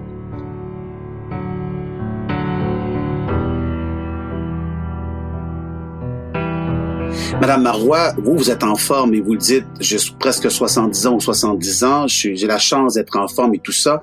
Madame 7.43 7.63
Marois, 7.63 8.13
vous, 8.19 8.37
vous 8.37 8.51
êtes 8.53 8.63
en 8.63 8.77
forme 8.77 9.15
et 9.15 9.21
vous 9.21 9.33
le 9.33 9.39
dites, 9.41 9.65
j'ai 9.81 9.97
presque 10.21 10.49
70 10.49 11.07
ans 11.09 11.15
ou 11.17 11.21
70 11.21 11.83
ans, 11.83 12.07
j'ai 12.07 12.47
la 12.47 12.61
chance 12.61 12.95
d'être 12.95 13.19
en 13.19 13.27
forme 13.27 13.57
et 13.57 13.59
tout 13.59 13.73
ça. 13.73 14.01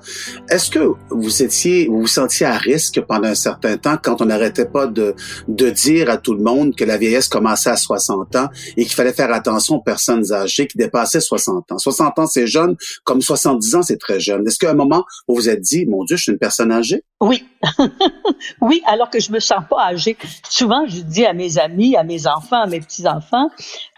Est-ce 0.50 0.70
que 0.70 0.92
vous 1.08 1.42
étiez, 1.42 1.86
vous 1.88 2.00
vous 2.00 2.06
sentiez 2.06 2.44
à 2.44 2.58
risque 2.58 3.00
pendant 3.00 3.28
un 3.28 3.34
certain 3.34 3.78
temps 3.78 3.96
quand 3.96 4.20
on 4.20 4.26
n'arrêtait 4.26 4.66
pas 4.66 4.86
de, 4.86 5.14
de 5.48 5.70
dire 5.70 6.10
à 6.10 6.18
tout 6.18 6.34
le 6.34 6.42
monde 6.42 6.76
que 6.76 6.84
la 6.84 6.98
vieillesse 6.98 7.28
commençait 7.28 7.70
à 7.70 7.78
60 7.78 8.36
ans 8.36 8.48
et 8.76 8.84
qu'il 8.84 8.92
fallait 8.92 9.14
faire 9.14 9.32
attention 9.32 9.76
aux 9.76 9.82
personnes 9.82 10.34
âgées 10.34 10.66
qui 10.66 10.76
dépassaient 10.76 11.20
60 11.20 11.72
ans? 11.72 11.78
60 11.78 12.18
ans, 12.18 12.26
c'est 12.26 12.46
jeune, 12.46 12.76
comme 13.04 13.22
70 13.22 13.74
ans, 13.74 13.82
c'est 13.82 13.96
très 13.96 14.20
jeune. 14.20 14.46
Est-ce 14.46 14.58
qu'à 14.58 14.72
un 14.72 14.74
moment, 14.74 15.06
vous 15.26 15.36
vous 15.36 15.48
êtes 15.48 15.62
dit, 15.62 15.86
mon 15.86 16.04
Dieu, 16.04 16.18
je 16.18 16.24
suis 16.24 16.32
une 16.32 16.38
personne 16.38 16.70
âgée? 16.70 17.04
Oui. 17.22 17.46
oui, 18.60 18.82
alors 18.86 19.10
que 19.10 19.20
je 19.20 19.30
me 19.30 19.40
sens 19.40 19.62
pas 19.68 19.82
âgée. 19.88 20.16
Souvent, 20.48 20.86
je 20.86 21.00
dis 21.00 21.26
à 21.26 21.34
mes 21.34 21.58
amis, 21.58 21.96
à 21.96 22.02
mes 22.02 22.26
enfants, 22.26 22.62
à 22.62 22.66
mes 22.66 22.80
petits-enfants, 22.80 23.29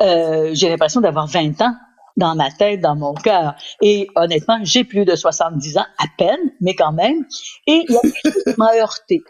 euh, 0.01 0.51
j'ai 0.53 0.69
l'impression 0.69 1.01
d'avoir 1.01 1.27
20 1.27 1.61
ans 1.63 1.75
dans 2.17 2.35
ma 2.35 2.51
tête, 2.51 2.81
dans 2.81 2.97
mon 2.97 3.15
cœur. 3.15 3.55
Et 3.81 4.09
honnêtement, 4.17 4.59
j'ai 4.63 4.85
plus 4.85 5.05
de 5.05 5.17
70 5.17 5.79
ans, 5.79 5.87
à 5.99 6.05
peine, 6.19 6.41
mais 6.61 6.75
quand 6.75 6.93
même. 6.93 7.25
Et 7.67 7.85
il 7.89 7.91
y 7.91 7.95
chose 7.95 8.55
m'a 8.57 8.75
heurté. 8.77 9.21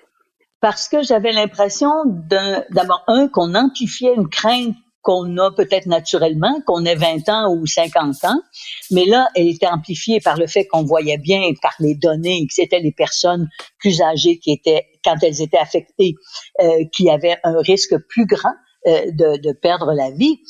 Parce 0.61 0.89
que 0.89 1.03
j'avais 1.03 1.33
l'impression 1.33 1.91
d'avoir 2.71 3.05
un, 3.09 3.29
qu'on 3.29 3.55
amplifiait 3.55 4.15
une 4.15 4.29
crainte 4.29 4.77
qu'on 5.03 5.37
a 5.37 5.51
peut-être 5.51 5.87
naturellement, 5.87 6.61
qu'on 6.65 6.85
ait 6.85 6.95
20 6.95 7.29
ans 7.29 7.53
ou 7.53 7.67
50 7.67 8.25
ans, 8.25 8.41
mais 8.93 9.05
là, 9.05 9.29
elle 9.35 9.49
était 9.49 9.67
amplifiée 9.67 10.21
par 10.21 10.37
le 10.37 10.47
fait 10.47 10.67
qu'on 10.67 10.85
voyait 10.85 11.19
bien 11.19 11.43
par 11.61 11.75
les 11.81 11.97
données 11.97 12.47
que 12.47 12.55
c'était 12.55 12.79
les 12.79 12.93
personnes 12.93 13.49
plus 13.79 14.01
âgées 14.01 14.39
qui 14.39 14.53
étaient, 14.53 14.87
quand 15.05 15.17
elles 15.23 15.43
étaient 15.43 15.59
affectées, 15.59 16.15
euh, 16.61 16.85
qui 16.93 17.11
avaient 17.11 17.37
un 17.43 17.59
risque 17.59 17.97
plus 18.09 18.27
grand 18.27 18.55
de, 18.87 19.37
de 19.37 19.53
perdre 19.53 19.93
la 19.95 20.11
vie. 20.11 20.41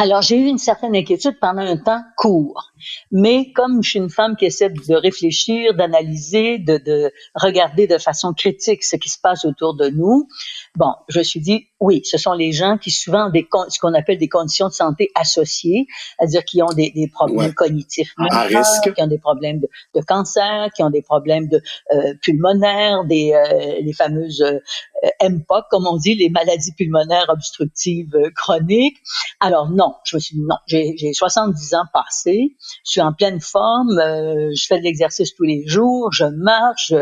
Alors, 0.00 0.22
j'ai 0.22 0.36
eu 0.36 0.44
une 0.44 0.58
certaine 0.58 0.94
inquiétude 0.94 1.40
pendant 1.40 1.62
un 1.62 1.76
temps 1.76 2.00
court. 2.16 2.70
Mais 3.10 3.50
comme 3.52 3.82
je 3.82 3.90
suis 3.90 3.98
une 3.98 4.10
femme 4.10 4.36
qui 4.36 4.44
essaie 4.44 4.70
de 4.70 4.94
réfléchir, 4.94 5.74
d'analyser, 5.74 6.58
de, 6.58 6.78
de, 6.78 7.12
regarder 7.34 7.88
de 7.88 7.98
façon 7.98 8.32
critique 8.32 8.84
ce 8.84 8.94
qui 8.94 9.08
se 9.08 9.18
passe 9.20 9.44
autour 9.44 9.74
de 9.74 9.88
nous, 9.88 10.28
bon, 10.76 10.92
je 11.08 11.18
me 11.18 11.24
suis 11.24 11.40
dit, 11.40 11.66
oui, 11.80 12.02
ce 12.04 12.16
sont 12.16 12.32
les 12.32 12.52
gens 12.52 12.78
qui 12.78 12.92
souvent 12.92 13.26
ont 13.26 13.30
des, 13.30 13.48
ce 13.68 13.80
qu'on 13.80 13.94
appelle 13.94 14.18
des 14.18 14.28
conditions 14.28 14.68
de 14.68 14.72
santé 14.72 15.10
associées, 15.16 15.86
c'est-à-dire 16.16 16.44
qui 16.44 16.62
ont 16.62 16.72
des, 16.74 16.90
des 16.90 17.08
problèmes 17.08 17.54
cognitifs 17.54 18.14
qui 18.14 19.02
ont 19.02 19.06
des 19.08 19.18
problèmes 19.18 19.58
de, 19.60 19.68
de, 19.94 20.00
cancer, 20.00 20.68
qui 20.76 20.82
ont 20.82 20.90
des 20.90 21.02
problèmes 21.02 21.48
de 21.48 21.60
euh, 21.92 22.14
pulmonaires, 22.22 23.04
des 23.04 23.32
euh, 23.32 23.80
les 23.80 23.92
fameuses 23.92 24.42
euh, 24.42 25.28
MPOC, 25.28 25.64
comme 25.70 25.86
on 25.86 25.96
dit, 25.96 26.14
les 26.14 26.30
maladies 26.30 26.72
pulmonaires 26.72 27.26
obstructives 27.28 28.14
euh, 28.14 28.30
chroniques. 28.34 28.98
Alors 29.40 29.70
non, 29.70 29.87
je 30.04 30.16
me 30.16 30.20
suis 30.20 30.36
dit 30.36 30.42
non, 30.42 30.56
j'ai 30.66 31.12
70 31.12 31.74
ans 31.74 31.84
passés, 31.92 32.56
je 32.84 32.90
suis 32.90 33.00
en 33.00 33.12
pleine 33.12 33.40
forme, 33.40 33.98
euh, 33.98 34.50
je 34.54 34.66
fais 34.66 34.78
de 34.78 34.84
l'exercice 34.84 35.34
tous 35.34 35.44
les 35.44 35.66
jours, 35.66 36.12
je 36.12 36.24
marche, 36.24 36.92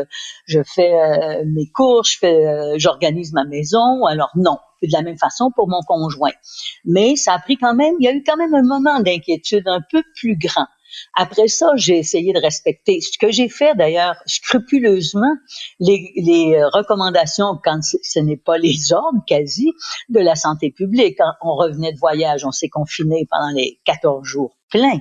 je, 0.47 0.61
fais 0.63 0.93
euh, 0.93 1.45
mes 1.47 1.69
courses, 1.71 2.13
je 2.13 2.19
fais, 2.19 2.47
euh, 2.47 2.75
j'organise 2.79 3.33
ma 3.33 3.45
maison. 3.45 4.05
Alors 4.07 4.31
non, 4.37 4.59
de 4.83 4.93
la 4.93 5.03
même 5.03 5.19
façon 5.19 5.51
pour 5.55 5.69
mon 5.69 5.81
conjoint. 5.87 6.33
Mais 6.85 7.17
ça 7.17 7.35
a 7.35 7.39
pris 7.39 7.57
quand 7.57 7.75
même, 7.75 7.95
il 8.01 8.05
y 8.05 8.09
a 8.09 8.13
eu 8.13 8.23
quand 8.25 8.37
même 8.37 8.55
un 8.55 8.63
moment 8.63 9.01
d'inquiétude 9.01 9.67
un 9.67 9.81
peu 9.91 10.03
plus 10.17 10.37
grand. 10.37 10.67
Après 11.15 11.49
ça, 11.49 11.71
j'ai 11.77 11.99
essayé 11.99 12.33
de 12.33 12.41
respecter 12.41 13.01
ce 13.01 13.19
que 13.19 13.31
j'ai 13.31 13.49
fait 13.49 13.75
d'ailleurs 13.75 14.17
scrupuleusement 14.27 15.35
les, 15.81 16.13
les 16.17 16.63
recommandations 16.73 17.59
quand 17.63 17.81
ce 17.83 18.19
n'est 18.21 18.37
pas 18.37 18.59
les 18.59 18.93
ordres 18.93 19.23
quasi 19.27 19.73
de 20.09 20.21
la 20.21 20.35
santé 20.35 20.71
publique. 20.71 21.17
Quand 21.19 21.33
on 21.43 21.55
revenait 21.55 21.93
de 21.93 21.99
voyage, 21.99 22.45
on 22.45 22.53
s'est 22.53 22.69
confiné 22.69 23.27
pendant 23.31 23.53
les 23.55 23.81
14 23.85 24.25
jours 24.25 24.57
pleins. 24.71 25.01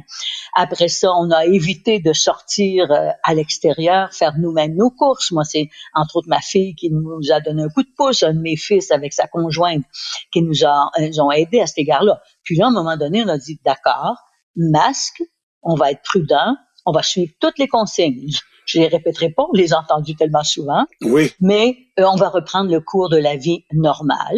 Après 0.55 0.87
ça, 0.87 1.11
on 1.13 1.31
a 1.31 1.45
évité 1.45 1.99
de 1.99 2.13
sortir 2.13 2.91
euh, 2.91 3.09
à 3.23 3.33
l'extérieur, 3.33 4.13
faire 4.13 4.37
nous-mêmes 4.37 4.75
nos 4.75 4.89
courses. 4.89 5.31
Moi, 5.31 5.43
c'est 5.43 5.69
entre 5.93 6.17
autres 6.17 6.29
ma 6.29 6.41
fille 6.41 6.75
qui 6.75 6.89
nous 6.91 7.19
a 7.31 7.39
donné 7.41 7.63
un 7.63 7.69
coup 7.69 7.83
de 7.83 7.89
pouce, 7.97 8.23
un 8.23 8.33
de 8.33 8.39
mes 8.39 8.57
fils 8.57 8.91
avec 8.91 9.13
sa 9.13 9.27
conjointe 9.27 9.83
qui 10.31 10.41
nous 10.41 10.65
a, 10.65 10.91
ont 11.19 11.31
aidé 11.31 11.59
à 11.59 11.67
cet 11.67 11.79
égard-là. 11.79 12.21
Puis 12.43 12.55
là, 12.57 12.65
à 12.65 12.69
un 12.69 12.71
moment 12.73 12.97
donné, 12.97 13.23
on 13.23 13.27
a 13.27 13.37
dit 13.37 13.59
d'accord, 13.65 14.17
masque, 14.55 15.23
on 15.65 15.75
va 15.75 15.91
être 15.91 16.01
prudent, 16.03 16.55
on 16.85 16.91
va 16.91 17.03
suivre 17.03 17.33
toutes 17.39 17.57
les 17.57 17.67
consignes. 17.67 18.29
Je 18.65 18.79
les 18.79 18.87
répéterai 18.87 19.29
pas, 19.29 19.43
on 19.43 19.55
les 19.55 19.73
a 19.73 19.79
entendues 19.79 20.15
tellement 20.15 20.43
souvent. 20.43 20.85
Oui. 21.01 21.31
Mais 21.39 21.77
euh, 21.99 22.05
on 22.11 22.15
va 22.15 22.29
reprendre 22.29 22.71
le 22.71 22.79
cours 22.79 23.09
de 23.09 23.17
la 23.17 23.35
vie 23.35 23.63
normale. 23.73 24.37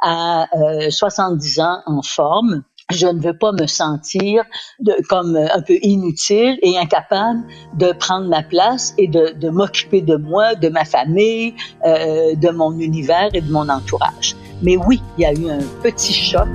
À 0.00 0.46
70 0.90 1.58
euh, 1.58 1.62
ans 1.62 1.78
en 1.86 2.02
forme, 2.02 2.62
je 2.92 3.06
ne 3.06 3.20
veux 3.20 3.36
pas 3.36 3.52
me 3.52 3.66
sentir 3.66 4.44
de, 4.78 4.94
comme 5.08 5.36
un 5.36 5.62
peu 5.62 5.78
inutile 5.82 6.58
et 6.62 6.78
incapable 6.78 7.42
de 7.78 7.92
prendre 7.92 8.28
ma 8.28 8.42
place 8.42 8.94
et 8.98 9.08
de, 9.08 9.32
de 9.40 9.48
m'occuper 9.48 10.02
de 10.02 10.16
moi, 10.16 10.54
de 10.54 10.68
ma 10.68 10.84
famille, 10.84 11.54
euh, 11.84 12.34
de 12.34 12.50
mon 12.50 12.78
univers 12.78 13.30
et 13.32 13.40
de 13.40 13.50
mon 13.50 13.68
entourage. 13.68 14.36
Mais 14.62 14.76
oui, 14.76 15.00
il 15.18 15.22
y 15.22 15.24
a 15.24 15.32
eu 15.32 15.50
un 15.50 15.64
petit 15.82 16.12
choc. 16.12 16.48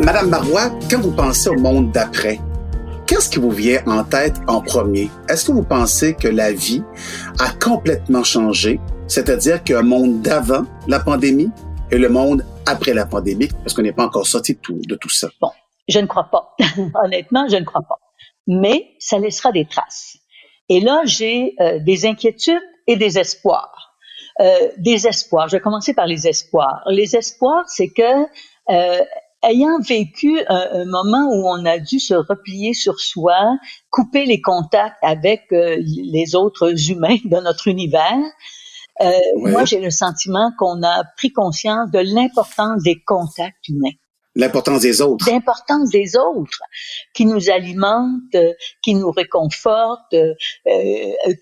Madame 0.00 0.30
Marois, 0.30 0.70
quand 0.90 0.98
vous 1.00 1.12
pensez 1.12 1.50
au 1.50 1.58
monde 1.58 1.92
d'après, 1.92 2.40
qu'est-ce 3.06 3.28
qui 3.28 3.38
vous 3.38 3.50
vient 3.50 3.82
en 3.86 4.02
tête 4.02 4.36
en 4.48 4.62
premier? 4.62 5.10
Est-ce 5.28 5.44
que 5.44 5.52
vous 5.52 5.62
pensez 5.62 6.14
que 6.14 6.26
la 6.26 6.52
vie 6.52 6.82
a 7.38 7.50
complètement 7.52 8.24
changé, 8.24 8.80
c'est-à-dire 9.06 9.62
qu'un 9.62 9.82
monde 9.82 10.22
d'avant 10.22 10.62
la 10.88 11.00
pandémie 11.00 11.50
et 11.90 11.98
le 11.98 12.08
monde 12.08 12.46
après 12.64 12.94
la 12.94 13.04
pandémie, 13.04 13.48
parce 13.62 13.74
qu'on 13.74 13.82
n'est 13.82 13.92
pas 13.92 14.06
encore 14.06 14.26
sorti 14.26 14.54
de 14.54 14.58
tout, 14.60 14.80
de 14.88 14.94
tout 14.94 15.10
ça? 15.10 15.28
Bon, 15.38 15.50
je 15.86 15.98
ne 15.98 16.06
crois 16.06 16.30
pas. 16.30 16.56
Honnêtement, 17.04 17.46
je 17.50 17.56
ne 17.56 17.64
crois 17.64 17.82
pas. 17.82 17.98
Mais 18.46 18.94
ça 18.98 19.18
laissera 19.18 19.52
des 19.52 19.66
traces. 19.66 20.16
Et 20.70 20.80
là, 20.80 21.02
j'ai 21.04 21.54
euh, 21.60 21.78
des 21.78 22.06
inquiétudes 22.06 22.62
et 22.86 22.96
des 22.96 23.18
espoirs. 23.18 23.98
Euh, 24.40 24.70
des 24.78 25.06
espoirs. 25.06 25.48
Je 25.48 25.56
vais 25.56 25.60
commencer 25.60 25.92
par 25.92 26.06
les 26.06 26.26
espoirs. 26.26 26.82
Les 26.86 27.16
espoirs, 27.16 27.64
c'est 27.68 27.90
que 27.90 28.24
euh, 28.70 29.04
ayant 29.42 29.80
vécu 29.80 30.40
un, 30.48 30.84
moment 30.86 31.28
où 31.32 31.48
on 31.48 31.64
a 31.64 31.78
dû 31.78 31.98
se 31.98 32.14
replier 32.14 32.74
sur 32.74 33.00
soi, 33.00 33.56
couper 33.90 34.26
les 34.26 34.40
contacts 34.40 35.02
avec 35.02 35.46
euh, 35.52 35.76
les 35.80 36.34
autres 36.34 36.90
humains 36.90 37.18
de 37.24 37.36
notre 37.40 37.68
univers, 37.68 38.18
euh, 39.00 39.12
moi 39.36 39.64
j'ai 39.64 39.80
le 39.80 39.90
sentiment 39.90 40.52
qu'on 40.58 40.82
a 40.82 41.04
pris 41.16 41.32
conscience 41.32 41.90
de 41.90 42.00
l'importance 42.00 42.82
des 42.82 43.00
contacts 43.02 43.68
humains. 43.68 43.96
L'importance 44.40 44.80
des 44.80 45.00
autres. 45.02 45.30
L'importance 45.30 45.90
des 45.90 46.16
autres, 46.16 46.62
qui 47.14 47.26
nous 47.26 47.50
alimentent, 47.50 48.36
qui 48.82 48.94
nous 48.94 49.10
réconfortent, 49.10 50.14
euh, 50.14 50.34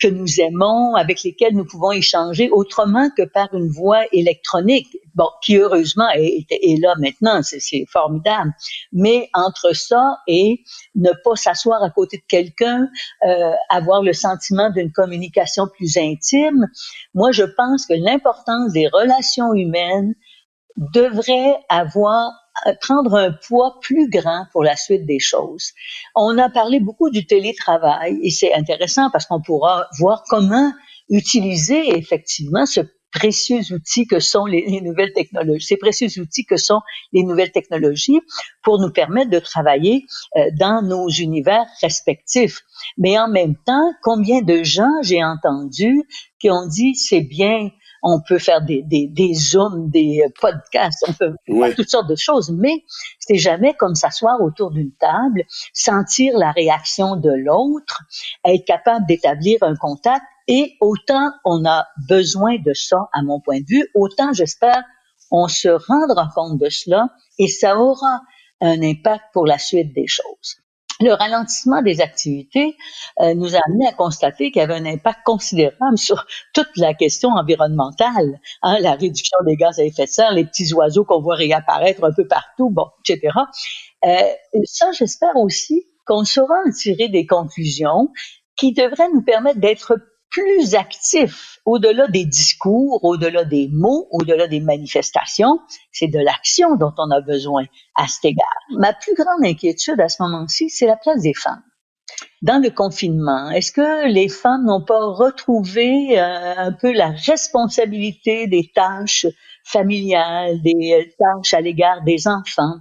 que 0.00 0.09
nous 0.09 0.40
aimons, 0.40 0.95
avec 0.95 1.23
lesquels 1.23 1.55
nous 1.55 1.64
pouvons 1.64 1.93
échanger 1.93 2.50
autrement 2.50 3.09
que 3.17 3.23
par 3.23 3.55
une 3.55 3.71
voie 3.71 4.05
électronique. 4.12 4.88
Bon, 5.14 5.28
qui 5.43 5.57
heureusement 5.57 6.09
est, 6.14 6.47
est 6.50 6.81
là 6.81 6.95
maintenant, 6.99 7.40
c'est 7.43 7.85
formidable. 7.90 8.52
Mais 8.93 9.28
entre 9.35 9.75
ça 9.75 10.19
et 10.26 10.61
ne 10.95 11.11
pas 11.25 11.37
s'asseoir 11.37 11.83
à 11.83 11.90
côté 11.90 12.19
de 12.19 12.23
quelqu'un, 12.28 12.88
euh, 13.26 13.52
avoir 13.69 14.02
le 14.02 14.12
sentiment 14.12 14.71
d'une 14.71 14.93
communication 14.93 15.67
plus 15.69 15.97
intime, 15.97 16.67
moi 17.14 17.31
je 17.33 17.45
pense 17.45 17.87
que 17.87 17.95
l'importance 17.95 18.73
des 18.73 18.88
relations 18.88 19.52
humaines 19.55 20.14
devrait 20.76 21.57
avoir 21.69 22.31
prendre 22.81 23.15
un 23.15 23.33
poids 23.33 23.79
plus 23.81 24.09
grand 24.09 24.47
pour 24.53 24.62
la 24.62 24.77
suite 24.77 25.07
des 25.07 25.19
choses. 25.19 25.73
On 26.15 26.38
a 26.38 26.49
parlé 26.49 26.81
beaucoup 26.81 27.11
du 27.11 27.27
télétravail 27.27 28.19
et 28.23 28.31
c'est 28.31 28.55
intéressant 28.55 29.11
parce 29.11 29.27
qu'on 29.27 29.41
pourra 29.41 29.87
voir 29.99 30.23
comment 30.29 30.73
utiliser 31.09 31.97
effectivement 31.97 32.67
ce 32.67 32.81
précieux 33.12 33.61
outil 33.73 34.07
que 34.07 34.21
sont 34.21 34.45
les, 34.45 34.81
nouvelles 34.81 35.12
technologies, 35.12 35.67
ces 35.67 35.77
précieux 35.77 36.09
outils 36.21 36.45
que 36.45 36.57
sont 36.57 36.81
les 37.12 37.23
nouvelles 37.23 37.53
technologies 37.53 38.21
pour 38.62 38.79
nous 38.81 38.93
permettre 38.93 39.31
de 39.31 39.38
travailler 39.38 40.05
euh, 40.37 40.50
dans 40.59 40.83
nos 40.83 41.09
univers 41.09 41.65
respectifs. 41.83 42.61
Mais 42.97 43.19
en 43.19 43.29
même 43.29 43.55
temps, 43.67 43.93
combien 44.03 44.43
de 44.43 44.62
gens 44.62 44.93
j'ai 45.03 45.25
entendu 45.25 46.03
qui 46.38 46.50
ont 46.50 46.67
dit 46.67 46.95
c'est 46.95 47.23
bien 47.23 47.71
on 48.02 48.21
peut 48.21 48.38
faire 48.38 48.62
des, 48.62 48.83
des, 48.83 49.07
des 49.09 49.35
zooms, 49.35 49.90
des 49.90 50.23
podcasts, 50.40 51.05
on 51.09 51.12
peut 51.12 51.35
faire 51.47 51.75
toutes 51.75 51.90
sortes 51.90 52.09
de 52.09 52.17
choses, 52.17 52.50
mais 52.50 52.85
c'est 53.19 53.37
jamais 53.37 53.75
comme 53.75 53.95
s'asseoir 53.95 54.40
autour 54.40 54.71
d'une 54.71 54.93
table, 54.93 55.43
sentir 55.73 56.37
la 56.37 56.52
réaction 56.52 57.17
de 57.17 57.31
l'autre, 57.31 58.02
être 58.45 58.64
capable 58.64 59.07
d'établir 59.07 59.62
un 59.62 59.75
contact, 59.75 60.23
et 60.47 60.76
autant 60.81 61.31
on 61.45 61.67
a 61.67 61.87
besoin 62.09 62.57
de 62.59 62.73
ça, 62.73 63.09
à 63.12 63.23
mon 63.23 63.40
point 63.40 63.61
de 63.61 63.67
vue, 63.69 63.87
autant 63.95 64.33
j'espère 64.33 64.83
on 65.31 65.49
se 65.49 65.69
rendra 65.69 66.28
compte 66.35 66.59
de 66.59 66.69
cela 66.69 67.09
et 67.38 67.49
ça 67.49 67.78
aura 67.78 68.21
un 68.61 68.83
impact 68.83 69.25
pour 69.33 69.47
la 69.47 69.59
suite 69.59 69.95
des 69.95 70.07
choses. 70.07 70.62
Le 71.00 71.12
ralentissement 71.12 71.83
des 71.83 72.00
activités 72.00 72.76
euh, 73.21 73.35
nous 73.35 73.55
a 73.55 73.61
amené 73.67 73.87
à 73.88 73.93
constater 73.93 74.50
qu'il 74.50 74.61
y 74.61 74.64
avait 74.64 74.75
un 74.75 74.87
impact 74.87 75.21
considérable 75.25 75.99
sur 75.99 76.26
toute 76.55 76.76
la 76.76 76.95
question 76.95 77.31
environnementale, 77.31 78.40
hein, 78.62 78.78
la 78.81 78.93
réduction 78.93 79.38
des 79.47 79.57
gaz 79.57 79.78
à 79.78 79.85
effet 79.85 80.05
de 80.05 80.11
serre, 80.11 80.33
les 80.33 80.45
petits 80.45 80.73
oiseaux 80.75 81.05
qu'on 81.05 81.21
voit 81.21 81.37
réapparaître 81.37 82.05
un 82.05 82.12
peu 82.12 82.26
partout, 82.26 82.71
bon, 82.71 82.87
etc. 83.07 83.37
Euh, 84.05 84.62
ça, 84.64 84.90
j'espère 84.93 85.37
aussi 85.37 85.87
qu'on 86.07 86.25
saura 86.25 86.55
en 86.67 86.71
tirer 86.73 87.09
des 87.09 87.26
conclusions 87.26 88.09
qui 88.57 88.73
devraient 88.73 89.11
nous 89.14 89.23
permettre 89.23 89.61
d'être 89.61 89.95
plus 90.38 90.75
actifs 90.75 91.59
au-delà 91.64 92.07
des 92.09 92.25
discours, 92.25 93.04
au-delà 93.04 93.45
des 93.45 93.68
mots, 93.73 94.09
au-delà 94.11 94.47
des 94.47 94.61
manifestations. 94.61 95.59
C'est 95.92 96.09
de 96.09 96.18
l'action 96.18 96.76
dont 96.76 96.92
on 96.99 97.11
a 97.11 97.21
besoin 97.21 97.64
à 97.97 98.07
cet 98.09 98.25
égard. 98.26 98.62
Ma 98.78 98.92
plus 98.92 99.14
grande 99.14 99.45
inquiétude 99.45 100.00
à 100.00 100.09
ce 100.09 100.23
moment-ci, 100.23 100.71
c'est 100.71 100.87
la 100.87 100.97
place 100.97 101.23
des 101.23 101.35
femmes. 101.35 101.62
Dans 102.42 102.62
le 102.62 102.71
confinement, 102.71 103.50
est-ce 103.50 103.73
que 103.73 104.09
les 104.09 104.28
femmes 104.28 104.64
n'ont 104.64 104.85
pas 104.85 105.04
retrouvé 105.07 106.18
euh, 106.18 106.54
un 106.57 106.73
peu 106.73 106.92
la 106.92 107.11
responsabilité 107.11 108.47
des 108.47 108.71
tâches 108.75 109.26
familiales, 109.64 110.62
des 110.62 111.14
tâches 111.18 111.54
à 111.54 111.61
l'égard 111.61 112.02
des 112.04 112.26
enfants? 112.26 112.76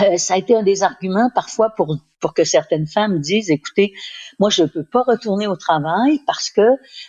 Euh, 0.00 0.16
ça 0.16 0.34
a 0.34 0.36
été 0.38 0.56
un 0.56 0.62
des 0.62 0.82
arguments 0.82 1.30
parfois 1.34 1.70
pour 1.70 1.96
pour 2.18 2.32
que 2.32 2.44
certaines 2.44 2.86
femmes 2.86 3.20
disent 3.20 3.50
écoutez 3.50 3.92
moi 4.38 4.48
je 4.48 4.62
peux 4.64 4.84
pas 4.84 5.02
retourner 5.02 5.46
au 5.46 5.56
travail 5.56 6.20
parce 6.26 6.48
que 6.50 6.66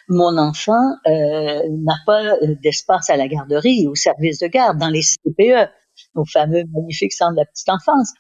mon 0.10 0.38
enfant 0.38 0.96
euh, 1.08 1.62
n'a 1.70 1.96
pas 2.06 2.24
d'espace 2.62 3.10
à 3.10 3.16
la 3.16 3.28
garderie 3.30 3.88
au 3.88 3.96
service 3.96 4.40
de 4.40 4.48
garde 4.48 4.80
dans 4.80 4.90
les 4.90 5.02
CPE 5.02 5.70
nos 6.16 6.26
fameux 6.26 6.64
magnifiques 6.74 7.14
centres 7.14 7.34
de 7.34 7.38
la 7.38 7.46
petite 7.46 7.70
enfance. 7.70 8.12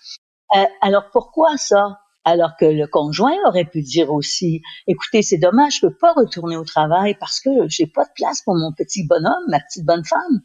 Euh, 0.55 0.65
alors 0.82 1.10
pourquoi 1.12 1.58
ça? 1.58 2.00
Alors 2.25 2.51
que 2.60 2.65
le 2.65 2.88
conjoint 2.88 3.34
aurait 3.46 3.65
pu 3.65 3.82
dire 3.82 4.12
aussi, 4.12 4.62
écoutez, 4.88 5.22
c'est 5.22 5.38
dommage, 5.38 5.75
je 5.75 5.88
peux 5.88 5.94
pas 5.94 6.13
retourner 6.13 6.56
au 6.58 6.63
travail 6.63 7.15
parce 7.20 7.39
que 7.39 7.50
j'ai 7.68 7.86
pas 7.88 8.06
de 8.06 8.12
place 8.15 8.42
pour 8.42 8.56
mon 8.56 8.72
petit 8.72 9.06
bonhomme, 9.06 9.44
ma 9.50 9.60
petite 9.60 9.86
bonne 9.86 10.03
femme 10.06 10.42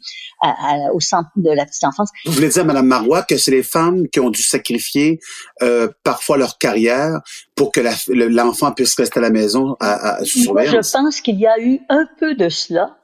au 0.92 1.00
centre 1.00 1.30
de 1.36 1.50
la 1.50 1.64
petite 1.64 1.84
enfance. 1.84 2.10
Vous 2.24 2.32
voulez 2.32 2.48
dire, 2.48 2.64
Madame 2.64 2.86
Marois, 2.86 3.22
que 3.22 3.36
c'est 3.36 3.50
les 3.50 3.62
femmes 3.62 4.08
qui 4.08 4.20
ont 4.20 4.30
dû 4.30 4.42
sacrifier 4.42 5.20
euh, 5.62 5.88
parfois 6.04 6.36
leur 6.36 6.58
carrière 6.58 7.20
pour 7.54 7.72
que 7.72 7.80
l'enfant 8.10 8.72
puisse 8.72 8.94
rester 8.94 9.18
à 9.18 9.22
la 9.22 9.30
maison 9.30 9.76
à, 9.80 10.16
à 10.16 10.24
sous 10.24 10.40
surveillance? 10.40 10.74
Je 10.74 10.92
pense 10.92 11.20
qu'il 11.20 11.38
y 11.38 11.46
a 11.46 11.58
eu 11.60 11.80
un 11.88 12.06
peu 12.18 12.34
de 12.34 12.48
cela. 12.48 12.97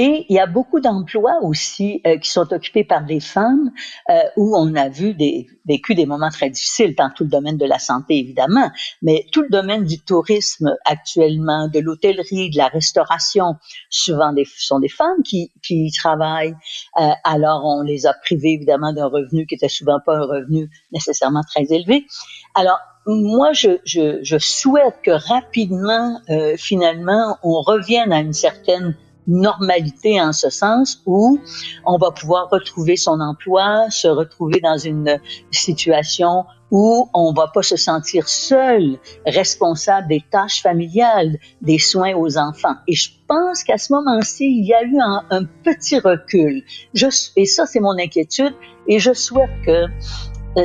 Et 0.00 0.26
il 0.28 0.36
y 0.36 0.38
a 0.38 0.46
beaucoup 0.46 0.78
d'emplois 0.78 1.42
aussi 1.42 2.00
euh, 2.06 2.18
qui 2.18 2.30
sont 2.30 2.52
occupés 2.52 2.84
par 2.84 3.04
des 3.04 3.18
femmes 3.18 3.72
euh, 4.08 4.20
où 4.36 4.56
on 4.56 4.76
a 4.76 4.88
vu 4.88 5.12
des, 5.12 5.48
vécu 5.66 5.96
des 5.96 6.06
moments 6.06 6.28
très 6.28 6.50
difficiles 6.50 6.94
dans 6.94 7.10
tout 7.10 7.24
le 7.24 7.30
domaine 7.30 7.56
de 7.56 7.66
la 7.66 7.80
santé, 7.80 8.16
évidemment, 8.16 8.70
mais 9.02 9.26
tout 9.32 9.42
le 9.42 9.48
domaine 9.48 9.82
du 9.82 9.98
tourisme 9.98 10.72
actuellement, 10.84 11.66
de 11.66 11.80
l'hôtellerie, 11.80 12.48
de 12.50 12.58
la 12.58 12.68
restauration, 12.68 13.56
souvent 13.90 14.32
des, 14.32 14.46
sont 14.56 14.78
des 14.78 14.88
femmes 14.88 15.24
qui, 15.24 15.50
qui 15.64 15.86
y 15.86 15.90
travaillent. 15.90 16.54
Euh, 17.00 17.10
alors, 17.24 17.64
on 17.64 17.82
les 17.82 18.06
a 18.06 18.14
privées, 18.14 18.52
évidemment, 18.52 18.92
d'un 18.92 19.06
revenu 19.06 19.48
qui 19.48 19.56
était 19.56 19.68
souvent 19.68 19.98
pas 20.06 20.14
un 20.14 20.26
revenu 20.26 20.70
nécessairement 20.92 21.42
très 21.42 21.64
élevé. 21.74 22.06
Alors, 22.54 22.78
moi, 23.04 23.52
je, 23.52 23.80
je, 23.84 24.20
je 24.22 24.38
souhaite 24.38 25.02
que 25.02 25.10
rapidement, 25.10 26.20
euh, 26.30 26.54
finalement, 26.56 27.36
on 27.42 27.62
revienne 27.62 28.12
à 28.12 28.20
une 28.20 28.32
certaine 28.32 28.94
normalité 29.28 30.20
en 30.20 30.32
ce 30.32 30.50
sens 30.50 31.02
où 31.06 31.38
on 31.84 31.98
va 31.98 32.10
pouvoir 32.10 32.48
retrouver 32.50 32.96
son 32.96 33.20
emploi, 33.20 33.90
se 33.90 34.08
retrouver 34.08 34.60
dans 34.60 34.78
une 34.78 35.20
situation 35.50 36.44
où 36.70 37.08
on 37.14 37.32
va 37.32 37.48
pas 37.48 37.62
se 37.62 37.76
sentir 37.76 38.28
seul, 38.28 38.98
responsable 39.26 40.08
des 40.08 40.22
tâches 40.30 40.62
familiales, 40.62 41.38
des 41.62 41.78
soins 41.78 42.14
aux 42.14 42.36
enfants. 42.36 42.74
Et 42.86 42.94
je 42.94 43.10
pense 43.26 43.64
qu'à 43.64 43.78
ce 43.78 43.92
moment-ci, 43.92 44.44
il 44.44 44.66
y 44.66 44.74
a 44.74 44.82
eu 44.82 44.98
un, 45.00 45.44
petit 45.64 45.98
recul. 45.98 46.64
Je, 46.94 47.06
et 47.36 47.46
ça, 47.46 47.66
c'est 47.66 47.80
mon 47.80 47.98
inquiétude. 47.98 48.54
Et 48.86 48.98
je 48.98 49.12
souhaite 49.12 49.50
que 49.64 49.86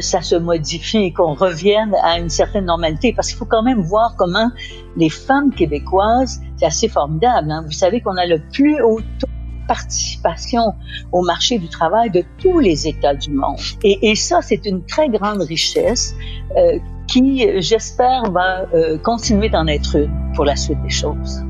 ça 0.02 0.22
se 0.22 0.36
modifie 0.36 0.98
et 0.98 1.14
qu'on 1.14 1.34
revienne 1.34 1.96
à 2.04 2.20
une 2.20 2.30
certaine 2.30 2.66
normalité. 2.66 3.14
Parce 3.14 3.30
qu'il 3.30 3.38
faut 3.38 3.46
quand 3.46 3.64
même 3.64 3.82
voir 3.82 4.16
comment 4.18 4.52
les 4.98 5.10
femmes 5.10 5.52
québécoises, 5.54 6.42
c'est 6.58 6.66
assez 6.66 6.88
formidable. 6.88 7.52
Hein? 7.52 7.64
Vous 7.66 7.72
savez 7.72 8.02
qu'on 8.02 8.18
a 8.18 8.26
le 8.26 8.42
plus 8.52 8.82
haut 8.82 9.02
taux 9.20 9.28
de 9.28 9.68
participation 9.68 10.74
au 11.12 11.24
marché 11.24 11.58
du 11.58 11.70
travail 11.70 12.10
de 12.10 12.24
tous 12.38 12.60
les 12.60 12.88
États 12.88 13.16
du 13.16 13.32
monde. 13.32 13.60
Et, 13.84 14.12
et 14.12 14.16
ça, 14.16 14.42
c'est 14.42 14.66
une 14.66 14.86
très 14.86 15.10
grande 15.10 15.42
richesse 15.42 16.16
euh, 16.58 16.80
qui, 17.08 17.62
j'espère, 17.62 18.32
va 18.32 18.66
euh, 18.74 18.98
continuer 18.98 19.50
d'en 19.50 19.68
être 19.68 19.96
une 19.98 20.34
pour 20.36 20.46
la 20.46 20.56
suite 20.56 20.82
des 20.82 20.90
choses. 20.90 21.44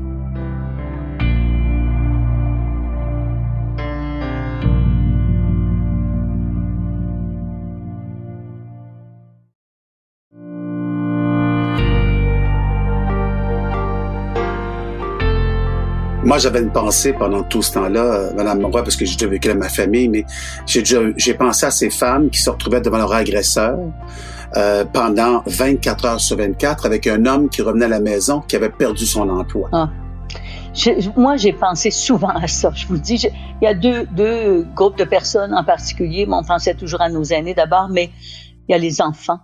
Moi, 16.24 16.38
j'avais 16.38 16.60
une 16.60 16.72
pensée 16.72 17.12
pendant 17.12 17.42
tout 17.42 17.60
ce 17.60 17.74
temps-là, 17.74 18.02
euh, 18.02 18.34
Madame 18.34 18.60
Monroy, 18.60 18.82
parce 18.82 18.96
que 18.96 19.04
j'ai 19.04 19.14
déjà 19.14 19.26
vécu 19.26 19.52
ma 19.52 19.68
famille, 19.68 20.08
mais 20.08 20.24
j'ai 20.64 21.34
pensé 21.34 21.66
à 21.66 21.70
ces 21.70 21.90
femmes 21.90 22.30
qui 22.30 22.40
se 22.40 22.48
retrouvaient 22.48 22.80
devant 22.80 22.96
leur 22.96 23.12
agresseur 23.12 23.78
euh, 24.56 24.86
pendant 24.90 25.42
24 25.44 26.04
heures 26.06 26.20
sur 26.20 26.38
24 26.38 26.86
avec 26.86 27.06
un 27.06 27.26
homme 27.26 27.50
qui 27.50 27.60
revenait 27.60 27.84
à 27.84 27.88
la 27.88 28.00
maison 28.00 28.40
qui 28.40 28.56
avait 28.56 28.70
perdu 28.70 29.04
son 29.04 29.28
emploi. 29.28 29.68
Ah. 29.72 29.90
moi, 31.14 31.36
j'ai 31.36 31.52
pensé 31.52 31.90
souvent 31.90 32.28
à 32.28 32.46
ça. 32.46 32.72
Je 32.74 32.86
vous 32.86 32.96
dis, 32.96 33.16
il 33.60 33.64
y 33.64 33.68
a 33.68 33.74
deux, 33.74 34.66
groupes 34.74 34.96
de 34.96 35.04
personnes 35.04 35.52
en 35.52 35.62
particulier. 35.62 36.24
Bon, 36.24 36.38
on 36.38 36.44
pensait 36.44 36.74
toujours 36.74 37.02
à 37.02 37.10
nos 37.10 37.24
aînés 37.24 37.52
d'abord, 37.52 37.90
mais 37.90 38.10
il 38.66 38.72
y 38.72 38.74
a 38.74 38.78
les 38.78 39.02
enfants 39.02 39.40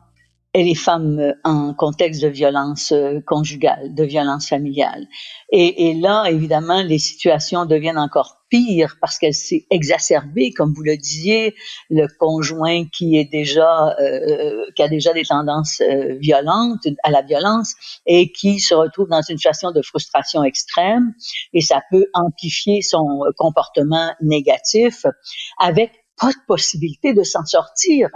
et 0.53 0.65
les 0.65 0.75
femmes 0.75 1.19
euh, 1.21 1.33
en 1.45 1.75
contexte 1.75 2.23
de 2.23 2.29
violence 2.29 2.93
euh, 2.93 3.21
conjugale, 3.27 3.95
de 3.95 4.05
violence 4.05 4.49
familiale. 4.49 5.07
Et, 5.53 5.95
là, 5.95 6.27
évidemment, 6.27 6.83
les 6.83 6.99
situations 6.99 7.67
deviennent 7.67 7.99
encore 7.99 8.37
pires 8.49 8.97
parce 9.01 9.19
qu'elle 9.19 9.35
s'est 9.35 9.67
exacerbée, 9.71 10.53
comme 10.53 10.73
vous 10.73 10.83
le 10.83 10.97
disiez, 10.97 11.55
le 11.89 12.07
conjoint 12.19 12.85
qui 12.87 13.17
est 13.17 13.25
déjà, 13.25 13.97
euh, 14.01 14.65
qui 14.77 14.83
a 14.83 14.89
déjà 14.89 15.13
des 15.13 15.25
tendances 15.25 15.83
violentes 16.21 16.87
à 17.03 17.11
la 17.11 17.23
violence 17.23 17.75
et 18.07 18.31
qui 18.31 18.61
se 18.61 18.75
retrouve 18.75 19.09
dans 19.09 19.23
une 19.23 19.37
situation 19.37 19.73
de 19.73 19.83
frustration 19.83 20.45
extrême 20.45 21.15
et 21.53 21.61
ça 21.61 21.81
peut 21.91 22.07
amplifier 22.15 22.81
son 22.83 23.21
comportement 23.37 24.15
négatif 24.21 25.05
avec 25.59 26.00
pas 26.21 26.29
de 26.29 26.47
possibilité 26.47 27.15
de 27.15 27.23
s'en 27.23 27.45
sortir, 27.45 28.09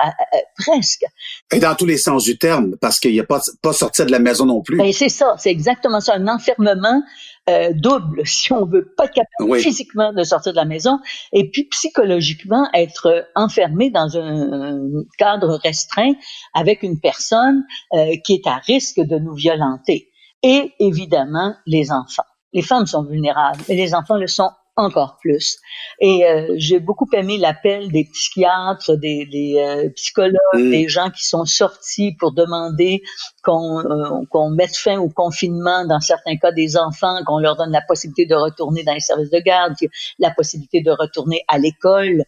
presque. 0.58 1.04
Et 1.52 1.58
dans 1.58 1.74
tous 1.74 1.86
les 1.86 1.96
sens 1.96 2.24
du 2.24 2.38
terme, 2.38 2.76
parce 2.80 3.00
qu'il 3.00 3.12
n'y 3.12 3.20
a 3.20 3.24
pas, 3.24 3.40
pas 3.62 3.72
sortir 3.72 4.06
de 4.06 4.10
la 4.10 4.18
maison 4.18 4.46
non 4.46 4.62
plus. 4.62 4.76
Ben, 4.76 4.92
c'est 4.92 5.08
ça, 5.08 5.34
c'est 5.38 5.50
exactement 5.50 6.00
ça, 6.00 6.14
un 6.14 6.28
enfermement 6.28 7.02
euh, 7.48 7.72
double, 7.74 8.22
si 8.26 8.52
on 8.52 8.64
veut 8.64 8.94
pas 8.96 9.04
être 9.04 9.14
capable 9.14 9.58
physiquement 9.58 10.12
de 10.12 10.22
sortir 10.22 10.52
de 10.52 10.56
la 10.56 10.64
maison, 10.64 10.98
et 11.32 11.50
puis 11.50 11.64
psychologiquement 11.64 12.68
être 12.72 13.26
enfermé 13.34 13.90
dans 13.90 14.16
un, 14.16 14.80
cadre 15.18 15.58
restreint 15.62 16.12
avec 16.54 16.82
une 16.82 17.00
personne 17.00 17.64
euh, 17.92 18.14
qui 18.24 18.34
est 18.34 18.46
à 18.46 18.56
risque 18.56 19.00
de 19.00 19.18
nous 19.18 19.34
violenter. 19.34 20.08
Et 20.42 20.72
évidemment, 20.78 21.54
les 21.66 21.90
enfants. 21.90 22.24
Les 22.52 22.62
femmes 22.62 22.86
sont 22.86 23.04
vulnérables, 23.04 23.60
mais 23.68 23.74
les 23.74 23.94
enfants 23.94 24.16
le 24.16 24.26
sont 24.26 24.50
encore 24.76 25.18
plus. 25.20 25.58
Et 26.00 26.24
euh, 26.26 26.54
j'ai 26.56 26.80
beaucoup 26.80 27.08
aimé 27.12 27.38
l'appel 27.38 27.92
des 27.92 28.04
psychiatres, 28.12 28.96
des, 28.96 29.24
des 29.26 29.56
euh, 29.58 29.88
psychologues, 29.90 30.38
mm. 30.54 30.70
des 30.70 30.88
gens 30.88 31.10
qui 31.10 31.24
sont 31.24 31.44
sortis 31.44 32.12
pour 32.18 32.32
demander 32.32 33.02
qu'on 33.44 33.80
euh, 33.80 34.24
qu'on 34.30 34.50
mette 34.50 34.76
fin 34.76 34.98
au 34.98 35.08
confinement, 35.08 35.84
dans 35.86 36.00
certains 36.00 36.36
cas 36.36 36.50
des 36.50 36.76
enfants, 36.76 37.16
qu'on 37.24 37.38
leur 37.38 37.56
donne 37.56 37.70
la 37.70 37.82
possibilité 37.86 38.26
de 38.26 38.34
retourner 38.34 38.82
dans 38.82 38.94
les 38.94 39.00
services 39.00 39.30
de 39.30 39.38
garde, 39.38 39.74
la 40.18 40.32
possibilité 40.32 40.80
de 40.80 40.90
retourner 40.90 41.42
à 41.46 41.58
l'école, 41.58 42.24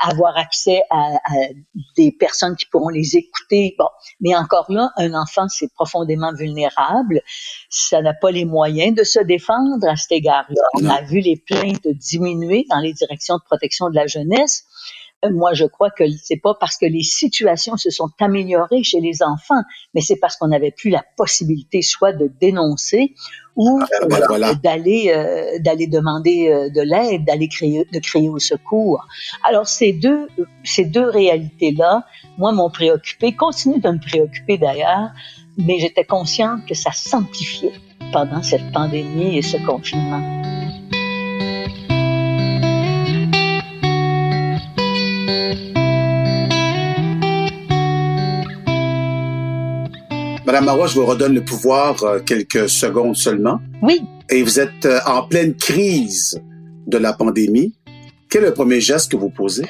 avoir 0.00 0.36
accès 0.36 0.82
à, 0.90 1.14
à, 1.24 1.34
des 1.96 2.12
personnes 2.12 2.56
qui 2.56 2.66
pourront 2.66 2.88
les 2.88 3.16
écouter. 3.16 3.74
Bon, 3.78 3.88
mais 4.20 4.34
encore 4.34 4.66
là, 4.70 4.90
un 4.96 5.14
enfant, 5.14 5.48
c'est 5.48 5.72
profondément 5.74 6.32
vulnérable. 6.34 7.20
Ça 7.70 8.02
n'a 8.02 8.14
pas 8.14 8.30
les 8.30 8.44
moyens 8.44 8.96
de 8.96 9.04
se 9.04 9.20
défendre 9.20 9.86
à 9.86 9.96
cet 9.96 10.12
égard-là. 10.12 10.62
Vu 11.12 11.20
les 11.20 11.36
plaintes 11.36 11.86
diminuer 11.86 12.64
dans 12.70 12.78
les 12.78 12.94
directions 12.94 13.36
de 13.36 13.42
protection 13.42 13.90
de 13.90 13.94
la 13.94 14.06
jeunesse. 14.06 14.64
moi, 15.30 15.52
je 15.52 15.66
crois 15.66 15.90
que 15.90 16.04
c'est 16.22 16.40
pas 16.40 16.54
parce 16.58 16.78
que 16.78 16.86
les 16.86 17.02
situations 17.02 17.76
se 17.76 17.90
sont 17.90 18.08
améliorées 18.18 18.82
chez 18.82 19.00
les 19.00 19.22
enfants, 19.22 19.62
mais 19.94 20.00
c'est 20.00 20.16
parce 20.16 20.36
qu'on 20.36 20.48
n'avait 20.48 20.72
plus 20.72 20.90
la 20.90 21.04
possibilité 21.16 21.82
soit 21.82 22.12
de 22.12 22.30
dénoncer 22.40 23.14
ou 23.56 23.78
ah, 23.82 24.06
ben 24.08 24.54
d'aller 24.62 25.12
euh, 25.14 25.58
d'aller 25.60 25.86
demander 25.86 26.48
euh, 26.48 26.70
de 26.70 26.80
l'aide, 26.80 27.24
d'aller 27.26 27.48
de 27.48 27.98
crier 27.98 28.28
au 28.28 28.38
secours. 28.38 29.06
Alors 29.44 29.68
ces 29.68 29.92
deux 29.92 30.28
ces 30.64 30.86
deux 30.86 31.08
réalités 31.08 31.72
là, 31.72 32.06
moi 32.38 32.52
m'ont 32.52 32.70
préoccupé, 32.70 33.34
continuent 33.34 33.80
de 33.80 33.90
me 33.90 34.00
préoccuper 34.00 34.56
d'ailleurs, 34.56 35.10
mais 35.58 35.78
j'étais 35.78 36.04
consciente 36.04 36.66
que 36.66 36.74
ça 36.74 36.92
s'amplifiait 36.92 37.74
pendant 38.12 38.42
cette 38.42 38.72
pandémie 38.72 39.38
et 39.38 39.42
ce 39.42 39.58
confinement. 39.58 40.42
Madame 50.52 50.66
Marois, 50.66 50.86
je 50.86 50.96
vous 50.96 51.06
redonne 51.06 51.32
le 51.32 51.42
pouvoir 51.42 52.02
euh, 52.02 52.20
quelques 52.20 52.68
secondes 52.68 53.16
seulement. 53.16 53.58
Oui. 53.80 54.02
Et 54.28 54.42
vous 54.42 54.60
êtes 54.60 54.84
euh, 54.84 54.98
en 55.06 55.26
pleine 55.26 55.56
crise 55.56 56.42
de 56.86 56.98
la 56.98 57.14
pandémie. 57.14 57.74
Quel 58.28 58.42
est 58.42 58.48
le 58.48 58.52
premier 58.52 58.78
geste 58.78 59.10
que 59.10 59.16
vous 59.16 59.30
posez? 59.30 59.64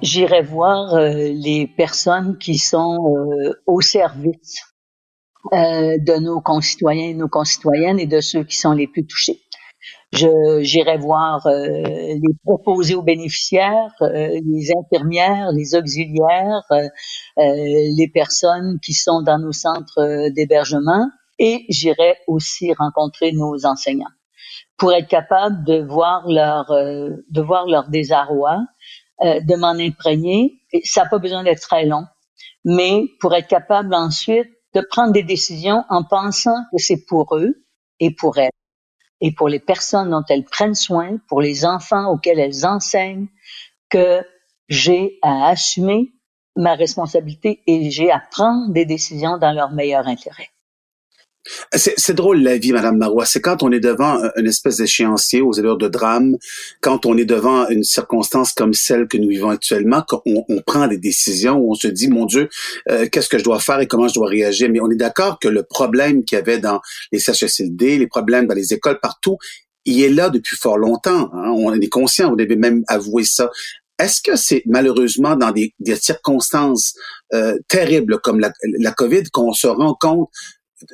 J'irai 0.00 0.40
voir 0.40 0.94
euh, 0.94 1.10
les 1.30 1.66
personnes 1.66 2.38
qui 2.38 2.56
sont 2.56 2.96
au 3.66 3.82
service 3.82 4.62
de 5.52 6.20
nos 6.20 6.40
concitoyens 6.40 7.10
et 7.10 7.14
nos 7.14 7.28
concitoyennes 7.28 8.00
et 8.00 8.06
de 8.06 8.22
ceux 8.22 8.44
qui 8.44 8.56
sont 8.56 8.72
les 8.72 8.86
plus 8.86 9.06
touchés. 9.06 9.42
J'irai 10.12 10.98
voir 10.98 11.46
euh, 11.46 11.82
les 11.82 12.34
proposés 12.44 12.94
aux 12.94 13.02
bénéficiaires, 13.02 13.92
euh, 14.02 14.40
les 14.44 14.72
infirmières, 14.76 15.50
les 15.52 15.74
auxiliaires, 15.74 16.62
euh, 16.70 16.88
les 17.36 18.10
personnes 18.12 18.78
qui 18.82 18.94
sont 18.94 19.22
dans 19.22 19.38
nos 19.38 19.52
centres 19.52 20.30
d'hébergement 20.30 21.10
et 21.38 21.66
j'irai 21.68 22.16
aussi 22.28 22.72
rencontrer 22.72 23.32
nos 23.32 23.66
enseignants 23.66 24.06
pour 24.78 24.92
être 24.92 25.08
capable 25.08 25.64
de 25.64 25.82
voir 25.82 26.26
leur 26.28 26.66
de 26.70 27.42
voir 27.42 27.66
leur 27.66 27.88
désarroi, 27.88 28.60
de 29.22 29.56
m'en 29.56 29.78
imprégner. 29.78 30.60
ça 30.84 31.02
n'a 31.02 31.08
pas 31.10 31.18
besoin 31.18 31.44
d'être 31.44 31.60
très 31.60 31.84
long, 31.84 32.04
mais 32.64 33.04
pour 33.20 33.34
être 33.34 33.48
capable 33.48 33.94
ensuite 33.94 34.48
de 34.74 34.80
prendre 34.88 35.12
des 35.12 35.22
décisions 35.22 35.84
en 35.90 36.04
pensant 36.04 36.56
que 36.72 36.78
c'est 36.78 37.04
pour 37.06 37.36
eux 37.36 37.66
et 38.00 38.14
pour 38.14 38.38
elles 38.38 38.50
et 39.20 39.32
pour 39.32 39.48
les 39.48 39.60
personnes 39.60 40.10
dont 40.10 40.24
elles 40.28 40.44
prennent 40.44 40.74
soin, 40.74 41.18
pour 41.28 41.40
les 41.40 41.64
enfants 41.64 42.10
auxquels 42.10 42.38
elles 42.38 42.66
enseignent, 42.66 43.28
que 43.88 44.22
j'ai 44.68 45.18
à 45.22 45.48
assumer 45.48 46.12
ma 46.56 46.74
responsabilité 46.74 47.62
et 47.66 47.90
j'ai 47.90 48.10
à 48.10 48.18
prendre 48.18 48.72
des 48.72 48.84
décisions 48.84 49.38
dans 49.38 49.52
leur 49.52 49.70
meilleur 49.70 50.06
intérêt. 50.06 50.48
C'est 51.72 52.14
drôle 52.14 52.42
la 52.42 52.58
vie, 52.58 52.72
Madame 52.72 52.96
Marois. 52.96 53.26
C'est 53.26 53.40
quand 53.40 53.62
on 53.62 53.70
est 53.70 53.80
devant 53.80 54.18
une 54.36 54.46
espèce 54.46 54.78
d'échéancier 54.78 55.40
aux 55.40 55.58
heures 55.60 55.78
de 55.78 55.88
drame, 55.88 56.36
quand 56.80 57.06
on 57.06 57.16
est 57.16 57.24
devant 57.24 57.68
une 57.68 57.84
circonstance 57.84 58.52
comme 58.52 58.74
celle 58.74 59.08
que 59.08 59.16
nous 59.16 59.28
vivons 59.28 59.50
actuellement, 59.50 60.02
qu'on 60.02 60.44
on 60.48 60.60
prend 60.62 60.86
des 60.86 60.98
décisions 60.98 61.56
où 61.56 61.72
on 61.72 61.74
se 61.74 61.88
dit, 61.88 62.08
mon 62.08 62.26
Dieu, 62.26 62.48
euh, 62.90 63.06
qu'est-ce 63.10 63.28
que 63.28 63.38
je 63.38 63.44
dois 63.44 63.60
faire 63.60 63.80
et 63.80 63.86
comment 63.86 64.08
je 64.08 64.14
dois 64.14 64.28
réagir? 64.28 64.68
Mais 64.70 64.80
on 64.80 64.90
est 64.90 64.96
d'accord 64.96 65.38
que 65.38 65.48
le 65.48 65.62
problème 65.62 66.24
qu'il 66.24 66.36
y 66.36 66.40
avait 66.40 66.58
dans 66.58 66.80
les 67.12 67.18
CHSLD, 67.18 67.98
les 67.98 68.06
problèmes 68.06 68.46
dans 68.46 68.54
les 68.54 68.72
écoles 68.72 68.98
partout, 69.00 69.38
il 69.84 70.02
est 70.02 70.10
là 70.10 70.30
depuis 70.30 70.56
fort 70.56 70.78
longtemps. 70.78 71.30
Hein. 71.32 71.52
On 71.56 71.72
est 71.72 71.88
conscient, 71.88 72.30
vous 72.30 72.36
devez 72.36 72.56
même 72.56 72.82
avouer 72.88 73.24
ça. 73.24 73.50
Est-ce 73.98 74.20
que 74.20 74.36
c'est 74.36 74.62
malheureusement 74.66 75.36
dans 75.36 75.52
des, 75.52 75.72
circonstances 75.94 76.94
euh, 77.32 77.56
terribles 77.68 78.18
comme 78.20 78.40
la, 78.40 78.52
la 78.78 78.92
COVID 78.92 79.24
qu'on 79.32 79.52
se 79.52 79.66
rend 79.66 79.96
compte 79.98 80.28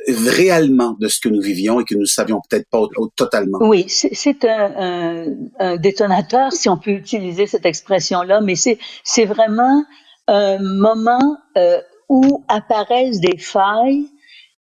réellement 0.08 0.96
de 1.00 1.08
ce 1.08 1.20
que 1.20 1.28
nous 1.28 1.40
vivions 1.40 1.80
et 1.80 1.84
que 1.84 1.94
nous 1.94 2.06
savions 2.06 2.40
peut-être 2.48 2.68
pas 2.70 2.82
totalement. 3.16 3.58
Oui, 3.60 3.84
c'est 3.88 4.44
un, 4.44 5.26
détonateur, 5.78 6.52
si 6.52 6.68
on 6.68 6.76
peut 6.76 6.92
utiliser 6.92 7.46
cette 7.46 7.66
expression-là, 7.66 8.40
mais 8.40 8.54
c'est 8.56 9.24
vraiment 9.24 9.84
un 10.28 10.58
moment 10.58 11.36
euh, 11.56 11.80
où 12.08 12.44
apparaissent 12.48 13.20
des 13.20 13.38
failles 13.38 14.06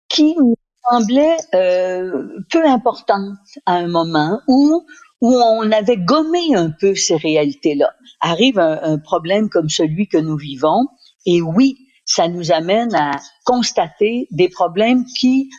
qui 0.07 0.35
nous 0.37 0.55
semblaient 0.89 1.37
euh, 1.53 2.27
peu 2.49 2.65
importantes 2.65 3.37
à 3.65 3.73
un 3.73 3.87
moment 3.87 4.41
où 4.47 4.85
où 5.19 5.35
on 5.35 5.71
avait 5.71 5.97
gommé 5.97 6.55
un 6.55 6.71
peu 6.71 6.95
ces 6.95 7.15
réalités-là. 7.15 7.93
Arrive 8.21 8.57
un 8.57 8.97
problème 8.97 9.49
comme 9.49 9.69
celui 9.69 10.07
que 10.07 10.17
nous 10.17 10.35
vivons, 10.35 10.87
et 11.27 11.43
oui, 11.43 11.80
ça 12.05 12.27
nous 12.27 12.51
amène 12.51 12.93
à 12.95 13.11
constater 13.45 14.27
des 14.31 14.49
problèmes 14.49 15.05
qui, 15.17 15.49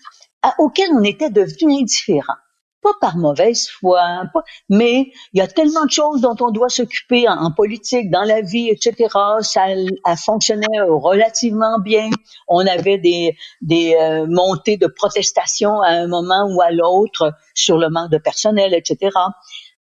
auxquels 0.59 0.91
on 0.95 1.03
était 1.03 1.31
devenu 1.31 1.81
indifférents. 1.81 2.35
Pas 2.83 2.95
par 3.01 3.17
mauvaise 3.17 3.69
foi, 3.69 4.25
mais 4.69 5.13
il 5.33 5.39
y 5.39 5.41
a 5.41 5.47
tellement 5.47 5.85
de 5.85 5.91
choses 5.93 6.21
dont 6.21 6.35
on 6.41 6.51
doit 6.51 6.69
s'occuper 6.69 7.29
en, 7.29 7.53
politique, 7.53 8.11
dans 8.11 8.25
la 8.25 8.41
vie, 8.41 8.71
etc. 8.71 9.09
Ça 9.43 9.67
a 10.03 10.17
fonctionné 10.17 10.67
relativement 10.81 11.79
bien. 11.79 12.11
On 12.49 12.67
avait 12.67 12.99
des, 12.99 13.37
des 13.61 13.95
euh, 13.95 14.27
montées 14.29 14.79
de 14.79 14.89
protestations 14.89 15.81
à 15.81 15.91
un 15.91 16.09
moment 16.09 16.53
ou 16.53 16.61
à 16.61 16.73
l'autre 16.73 17.33
sur 17.55 17.79
le 17.79 17.89
manque 17.89 18.11
de 18.11 18.19
personnel, 18.19 18.75
etc. 18.75 19.17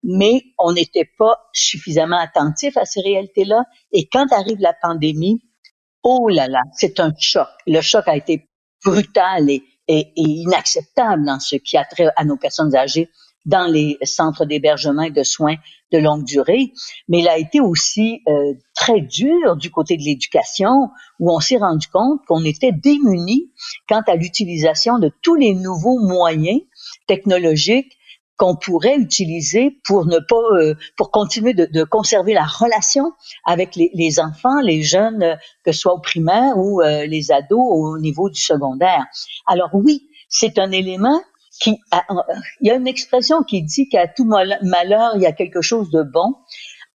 Mais 0.02 0.42
on 0.58 0.74
n'était 0.74 1.10
pas 1.18 1.38
suffisamment 1.54 2.18
attentif 2.18 2.76
à 2.76 2.84
ces 2.84 3.00
réalités-là. 3.00 3.64
Et 3.92 4.10
quand 4.12 4.30
arrive 4.30 4.58
la 4.60 4.74
pandémie, 4.74 5.40
Oh 6.02 6.28
là 6.28 6.48
là, 6.48 6.62
c'est 6.72 7.00
un 7.00 7.12
choc. 7.18 7.48
Le 7.66 7.80
choc 7.80 8.08
a 8.08 8.16
été 8.16 8.48
brutal 8.84 9.50
et, 9.50 9.62
inacceptable 10.16 11.24
dans 11.24 11.40
ce 11.40 11.56
qui 11.56 11.76
a 11.76 11.84
trait 11.84 12.08
à 12.16 12.24
nos 12.24 12.36
personnes 12.36 12.74
âgées 12.74 13.10
dans 13.44 13.66
les 13.66 13.98
centres 14.04 14.44
d'hébergement 14.44 15.02
et 15.02 15.10
de 15.10 15.22
soins 15.22 15.56
de 15.92 15.98
longue 15.98 16.24
durée, 16.24 16.72
mais 17.08 17.20
il 17.20 17.28
a 17.28 17.38
été 17.38 17.60
aussi 17.60 18.20
euh, 18.28 18.54
très 18.76 19.00
dur 19.00 19.56
du 19.56 19.70
côté 19.70 19.96
de 19.96 20.02
l'éducation, 20.02 20.90
où 21.18 21.32
on 21.32 21.40
s'est 21.40 21.56
rendu 21.56 21.88
compte 21.88 22.20
qu'on 22.28 22.44
était 22.44 22.70
démunis 22.70 23.50
quant 23.88 24.02
à 24.06 24.14
l'utilisation 24.14 24.98
de 24.98 25.10
tous 25.22 25.34
les 25.34 25.54
nouveaux 25.54 25.98
moyens 25.98 26.60
technologiques 27.08 27.92
qu'on 28.40 28.56
pourrait 28.56 28.96
utiliser 28.96 29.78
pour 29.84 30.06
ne 30.06 30.18
pas, 30.18 30.34
euh, 30.54 30.74
pour 30.96 31.10
continuer 31.10 31.52
de, 31.52 31.66
de, 31.66 31.84
conserver 31.84 32.32
la 32.32 32.46
relation 32.46 33.12
avec 33.44 33.76
les, 33.76 33.90
les, 33.92 34.18
enfants, 34.18 34.60
les 34.62 34.82
jeunes, 34.82 35.22
euh, 35.22 35.36
que 35.62 35.72
ce 35.72 35.80
soit 35.80 35.92
au 35.92 36.00
primaire 36.00 36.56
ou 36.56 36.80
euh, 36.80 37.04
les 37.04 37.32
ados 37.32 37.60
au 37.60 37.98
niveau 37.98 38.30
du 38.30 38.40
secondaire. 38.40 39.04
Alors 39.46 39.68
oui, 39.74 40.08
c'est 40.30 40.58
un 40.58 40.70
élément 40.70 41.20
qui, 41.60 41.76
il 42.62 42.68
y 42.68 42.70
a 42.70 42.76
une 42.76 42.86
expression 42.86 43.42
qui 43.42 43.62
dit 43.62 43.90
qu'à 43.90 44.08
tout 44.08 44.24
malheur, 44.24 45.12
il 45.16 45.20
y 45.20 45.26
a 45.26 45.32
quelque 45.32 45.60
chose 45.60 45.90
de 45.90 46.02
bon. 46.02 46.34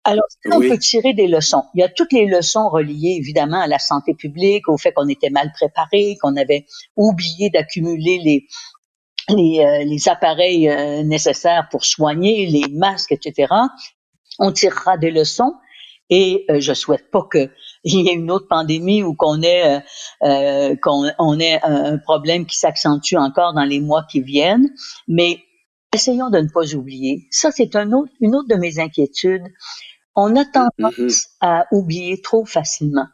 Alors, 0.03 0.25
on 0.51 0.59
peut 0.59 0.77
tirer 0.79 1.13
des 1.13 1.27
leçons. 1.27 1.63
Il 1.73 1.81
y 1.81 1.83
a 1.83 1.89
toutes 1.89 2.13
les 2.13 2.25
leçons 2.25 2.69
reliées, 2.69 3.17
évidemment, 3.19 3.59
à 3.59 3.67
la 3.67 3.79
santé 3.79 4.13
publique, 4.13 4.67
au 4.67 4.77
fait 4.77 4.93
qu'on 4.93 5.07
était 5.07 5.31
mal 5.31 5.51
préparé, 5.51 6.15
qu'on 6.21 6.35
avait 6.37 6.65
oublié 6.95 7.49
d'accumuler 7.49 8.19
les, 8.23 8.47
les, 9.29 9.59
euh, 9.59 9.83
les 9.83 10.07
appareils 10.07 10.69
euh, 10.69 11.03
nécessaires 11.03 11.67
pour 11.69 11.85
soigner, 11.85 12.45
les 12.45 12.71
masques, 12.71 13.11
etc. 13.11 13.53
On 14.39 14.51
tirera 14.51 14.97
des 14.97 15.11
leçons 15.11 15.53
et 16.09 16.45
euh, 16.49 16.59
je 16.59 16.73
souhaite 16.73 17.09
pas 17.09 17.27
qu'il 17.31 17.49
y 17.83 18.09
ait 18.09 18.13
une 18.13 18.31
autre 18.31 18.47
pandémie 18.47 19.03
ou 19.03 19.15
qu'on 19.15 19.41
ait 19.41 19.81
qu'on 20.21 21.09
on 21.19 21.39
ait 21.39 21.59
un 21.63 21.97
problème 21.97 22.45
qui 22.45 22.57
s'accentue 22.57 23.15
encore 23.15 23.53
dans 23.53 23.63
les 23.63 23.79
mois 23.79 24.03
qui 24.09 24.21
viennent. 24.21 24.69
Mais 25.07 25.39
essayons 25.93 26.29
de 26.29 26.39
ne 26.39 26.49
pas 26.49 26.75
oublier. 26.75 27.27
Ça, 27.31 27.51
c'est 27.51 27.75
un 27.75 27.91
autre, 27.93 28.11
une 28.19 28.35
autre 28.35 28.47
de 28.49 28.55
mes 28.55 28.79
inquiétudes. 28.79 29.47
On 30.15 30.35
a 30.35 30.45
tendance 30.45 30.97
mm-hmm. 30.97 31.27
à 31.41 31.65
oublier 31.71 32.21
trop 32.21 32.45
facilement. 32.45 33.07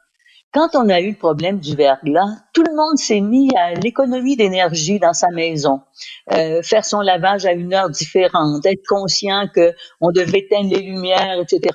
Quand 0.53 0.75
on 0.75 0.89
a 0.89 0.99
eu 0.99 1.11
le 1.11 1.17
problème 1.17 1.59
du 1.61 1.77
verglas, 1.77 2.27
tout 2.53 2.63
le 2.63 2.75
monde 2.75 2.97
s'est 2.97 3.21
mis 3.21 3.49
à 3.55 3.73
l'économie 3.73 4.35
d'énergie 4.35 4.99
dans 4.99 5.13
sa 5.13 5.29
maison, 5.29 5.81
euh, 6.33 6.61
faire 6.61 6.83
son 6.83 6.99
lavage 6.99 7.45
à 7.45 7.53
une 7.53 7.73
heure 7.73 7.89
différente, 7.89 8.65
être 8.65 8.83
conscient 8.89 9.47
que 9.55 9.73
on 10.01 10.11
devait 10.11 10.39
éteindre 10.39 10.69
les 10.69 10.81
lumières, 10.81 11.39
etc. 11.39 11.73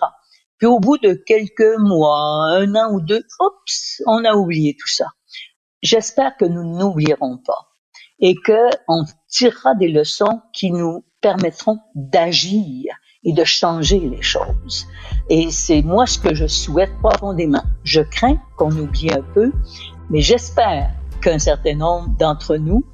Puis 0.58 0.66
au 0.66 0.78
bout 0.78 0.98
de 0.98 1.14
quelques 1.14 1.78
mois, 1.78 2.48
un 2.50 2.74
an 2.74 2.92
ou 2.92 3.00
deux, 3.00 3.24
oups, 3.40 4.02
on 4.06 4.22
a 4.26 4.34
oublié 4.34 4.76
tout 4.78 4.88
ça. 4.88 5.06
J'espère 5.80 6.36
que 6.36 6.44
nous 6.44 6.76
n'oublierons 6.76 7.38
pas 7.38 7.70
et 8.20 8.34
que 8.34 8.68
on 8.88 9.04
tirera 9.28 9.74
des 9.74 9.88
leçons 9.88 10.42
qui 10.52 10.70
nous 10.70 11.02
permettront 11.22 11.78
d'agir 11.94 12.92
et 13.26 13.32
de 13.32 13.44
changer 13.44 13.98
les 13.98 14.22
choses. 14.22 14.86
Et 15.28 15.50
c'est 15.50 15.82
moi 15.82 16.06
ce 16.06 16.18
que 16.18 16.34
je 16.34 16.46
souhaite 16.46 16.92
profondément. 17.02 17.62
Je 17.84 18.00
crains 18.00 18.38
qu'on 18.56 18.70
oublie 18.70 19.10
un 19.10 19.22
peu, 19.34 19.52
mais 20.08 20.20
j'espère 20.20 20.90
qu'un 21.20 21.38
certain 21.38 21.74
nombre 21.74 22.08
d'entre 22.18 22.56
nous 22.56 22.84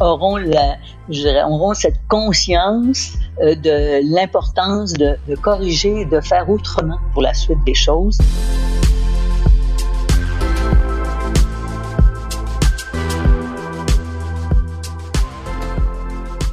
auront, 0.00 0.38
la, 0.38 0.78
je 1.10 1.28
auront 1.46 1.74
cette 1.74 2.00
conscience 2.08 3.12
euh, 3.42 3.54
de 3.54 4.00
l'importance 4.14 4.94
de, 4.94 5.16
de 5.28 5.36
corriger, 5.36 6.06
de 6.06 6.20
faire 6.20 6.48
autrement 6.48 6.98
pour 7.12 7.22
la 7.22 7.34
suite 7.34 7.62
des 7.64 7.74
choses. 7.74 8.18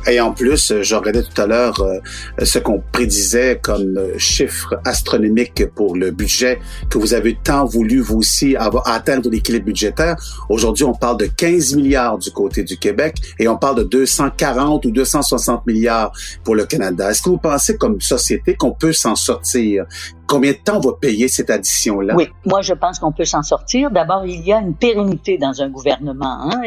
Et 0.09 0.19
en 0.19 0.33
plus, 0.33 0.73
je 0.81 0.95
regardais 0.95 1.21
tout 1.21 1.39
à 1.39 1.45
l'heure 1.45 1.79
euh, 1.81 1.99
ce 2.43 2.57
qu'on 2.57 2.81
prédisait 2.91 3.59
comme 3.61 3.97
euh, 3.97 4.17
chiffre 4.17 4.79
astronomique 4.83 5.67
pour 5.75 5.95
le 5.95 6.09
budget 6.09 6.59
que 6.89 6.97
vous 6.97 7.13
avez 7.13 7.37
tant 7.43 7.65
voulu, 7.65 7.99
vous 7.99 8.17
aussi, 8.17 8.55
avoir, 8.55 8.87
atteindre 8.87 9.29
l'équilibre 9.29 9.65
budgétaire. 9.65 10.15
Aujourd'hui, 10.49 10.83
on 10.83 10.93
parle 10.93 11.17
de 11.17 11.25
15 11.27 11.75
milliards 11.75 12.17
du 12.17 12.31
côté 12.31 12.63
du 12.63 12.77
Québec 12.77 13.17
et 13.37 13.47
on 13.47 13.57
parle 13.57 13.77
de 13.77 13.83
240 13.83 14.85
ou 14.85 14.91
260 14.91 15.67
milliards 15.67 16.11
pour 16.43 16.55
le 16.55 16.65
Canada. 16.65 17.11
Est-ce 17.11 17.21
que 17.21 17.29
vous 17.29 17.37
pensez 17.37 17.77
comme 17.77 18.01
société 18.01 18.55
qu'on 18.55 18.71
peut 18.71 18.93
s'en 18.93 19.15
sortir? 19.15 19.85
Combien 20.29 20.51
de 20.51 20.57
temps 20.57 20.77
on 20.77 20.91
va 20.91 20.91
payer 20.93 21.27
cette 21.27 21.49
addition-là? 21.49 22.13
Oui, 22.15 22.29
moi 22.45 22.61
je 22.61 22.75
pense 22.75 22.99
qu'on 22.99 23.11
peut 23.11 23.25
s'en 23.25 23.41
sortir. 23.41 23.89
D'abord, 23.89 24.27
il 24.27 24.45
y 24.45 24.53
a 24.53 24.59
une 24.59 24.75
pérennité 24.75 25.39
dans 25.39 25.63
un 25.63 25.69
gouvernement. 25.69 26.51
Hein, 26.51 26.61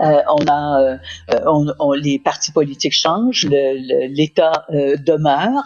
euh, 0.00 0.16
on 0.36 0.44
a, 0.48 0.80
euh, 0.80 0.96
on, 1.46 1.64
on, 1.78 1.92
les 1.92 2.18
partis 2.18 2.50
politiques 2.50 2.83
changent, 2.92 3.46
l'État 3.48 4.64
euh, 4.70 4.96
demeure. 4.96 5.64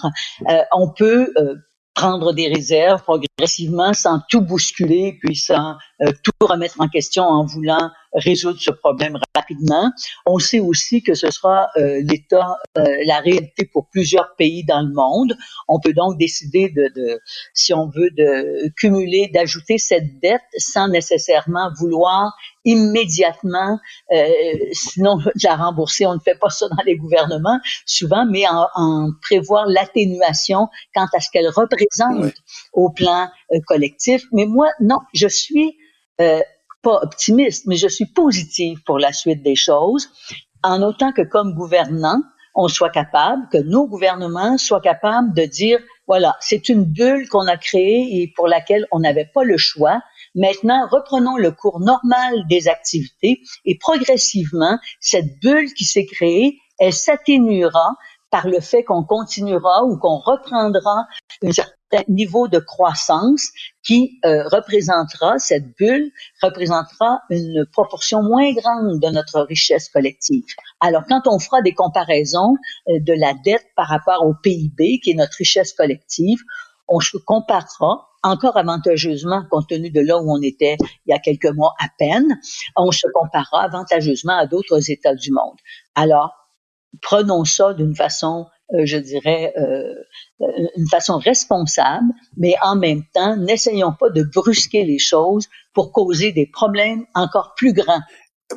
Euh, 0.48 0.62
on 0.72 0.88
peut 0.90 1.32
euh, 1.36 1.54
prendre 1.94 2.32
des 2.32 2.48
réserves 2.48 3.02
progressivement 3.02 3.92
sans 3.92 4.20
tout 4.28 4.40
bousculer 4.40 5.18
puis 5.20 5.34
sans 5.34 5.74
tout 6.22 6.46
remettre 6.46 6.80
en 6.80 6.88
question 6.88 7.24
en 7.24 7.44
voulant 7.44 7.90
résoudre 8.12 8.58
ce 8.60 8.70
problème 8.70 9.18
rapidement. 9.34 9.90
On 10.26 10.38
sait 10.38 10.60
aussi 10.60 11.02
que 11.02 11.14
ce 11.14 11.30
sera 11.30 11.68
euh, 11.76 12.00
l'état, 12.02 12.58
euh, 12.76 12.84
la 13.06 13.20
réalité 13.20 13.64
pour 13.72 13.88
plusieurs 13.90 14.34
pays 14.36 14.64
dans 14.64 14.82
le 14.82 14.92
monde. 14.92 15.36
On 15.68 15.80
peut 15.80 15.92
donc 15.92 16.18
décider 16.18 16.70
de, 16.70 16.90
de 16.94 17.20
si 17.54 17.74
on 17.74 17.88
veut, 17.88 18.10
de 18.10 18.70
cumuler, 18.76 19.30
d'ajouter 19.32 19.78
cette 19.78 20.20
dette 20.20 20.42
sans 20.56 20.88
nécessairement 20.88 21.70
vouloir 21.78 22.32
immédiatement, 22.64 23.78
euh, 24.12 24.28
sinon 24.72 25.18
la 25.42 25.56
rembourser. 25.56 26.06
On 26.06 26.14
ne 26.14 26.20
fait 26.20 26.38
pas 26.38 26.50
ça 26.50 26.68
dans 26.68 26.82
les 26.84 26.96
gouvernements 26.96 27.60
souvent, 27.86 28.26
mais 28.26 28.46
en, 28.46 28.66
en 28.74 29.10
prévoir 29.22 29.66
l'atténuation 29.66 30.68
quant 30.94 31.06
à 31.14 31.20
ce 31.20 31.30
qu'elle 31.30 31.48
représente 31.48 32.34
au 32.72 32.90
plan 32.90 33.28
euh, 33.52 33.58
collectif. 33.66 34.22
Mais 34.32 34.46
moi, 34.46 34.68
non, 34.80 34.98
je 35.14 35.28
suis 35.28 35.76
euh, 36.20 36.40
pas 36.82 37.00
optimiste, 37.02 37.66
mais 37.66 37.76
je 37.76 37.88
suis 37.88 38.06
positive 38.06 38.82
pour 38.84 38.98
la 38.98 39.12
suite 39.12 39.42
des 39.42 39.56
choses, 39.56 40.08
en 40.62 40.82
autant 40.82 41.12
que 41.12 41.22
comme 41.22 41.54
gouvernant, 41.54 42.20
on 42.54 42.68
soit 42.68 42.90
capable, 42.90 43.48
que 43.52 43.58
nos 43.58 43.86
gouvernements 43.86 44.58
soient 44.58 44.80
capables 44.80 45.32
de 45.34 45.44
dire, 45.44 45.78
voilà, 46.08 46.36
c'est 46.40 46.68
une 46.68 46.84
bulle 46.84 47.28
qu'on 47.28 47.46
a 47.46 47.56
créée 47.56 48.20
et 48.20 48.32
pour 48.34 48.48
laquelle 48.48 48.86
on 48.90 48.98
n'avait 48.98 49.30
pas 49.32 49.44
le 49.44 49.56
choix. 49.56 50.00
Maintenant, 50.34 50.88
reprenons 50.90 51.36
le 51.36 51.52
cours 51.52 51.80
normal 51.80 52.34
des 52.48 52.68
activités 52.68 53.40
et 53.64 53.78
progressivement, 53.78 54.78
cette 55.00 55.38
bulle 55.40 55.72
qui 55.74 55.84
s'est 55.84 56.06
créée, 56.06 56.58
elle 56.78 56.92
s'atténuera 56.92 57.94
par 58.30 58.48
le 58.48 58.60
fait 58.60 58.84
qu'on 58.84 59.04
continuera 59.04 59.84
ou 59.84 59.98
qu'on 59.98 60.18
reprendra 60.18 61.06
un 61.42 61.52
certain 61.52 62.04
niveau 62.08 62.48
de 62.48 62.58
croissance 62.58 63.48
qui 63.82 64.18
euh, 64.24 64.46
représentera, 64.48 65.38
cette 65.38 65.76
bulle 65.78 66.10
représentera 66.42 67.20
une 67.30 67.64
proportion 67.72 68.22
moins 68.22 68.52
grande 68.52 69.00
de 69.00 69.08
notre 69.08 69.40
richesse 69.42 69.88
collective. 69.88 70.44
Alors, 70.80 71.04
quand 71.08 71.22
on 71.26 71.38
fera 71.38 71.62
des 71.62 71.72
comparaisons 71.72 72.56
euh, 72.88 72.98
de 73.00 73.14
la 73.14 73.32
dette 73.32 73.66
par 73.76 73.88
rapport 73.88 74.26
au 74.26 74.34
PIB, 74.34 75.00
qui 75.02 75.12
est 75.12 75.14
notre 75.14 75.36
richesse 75.38 75.72
collective, 75.72 76.38
on 76.88 77.00
se 77.00 77.16
comparera 77.18 78.08
encore 78.22 78.56
avantageusement, 78.56 79.44
compte 79.50 79.68
tenu 79.68 79.90
de 79.90 80.00
là 80.00 80.18
où 80.18 80.30
on 80.30 80.42
était 80.42 80.76
il 81.06 81.10
y 81.10 81.12
a 81.12 81.18
quelques 81.18 81.54
mois 81.54 81.74
à 81.78 81.86
peine, 81.98 82.38
on 82.76 82.90
se 82.90 83.06
comparera 83.14 83.62
avantageusement 83.62 84.36
à 84.36 84.46
d'autres 84.46 84.90
États 84.90 85.14
du 85.14 85.30
monde. 85.30 85.56
Alors, 85.94 86.32
prenons 87.02 87.44
ça 87.44 87.74
d'une 87.74 87.94
façon, 87.94 88.46
euh, 88.74 88.84
je 88.84 88.96
dirais, 88.96 89.52
euh, 89.58 89.94
une 90.76 90.88
façon 90.88 91.18
responsable, 91.18 92.12
mais 92.36 92.54
en 92.62 92.76
même 92.76 93.02
temps, 93.14 93.36
n'essayons 93.36 93.92
pas 93.98 94.10
de 94.10 94.22
brusquer 94.22 94.84
les 94.84 94.98
choses 94.98 95.46
pour 95.74 95.92
causer 95.92 96.32
des 96.32 96.46
problèmes 96.46 97.04
encore 97.14 97.54
plus 97.56 97.72
grands. 97.72 98.00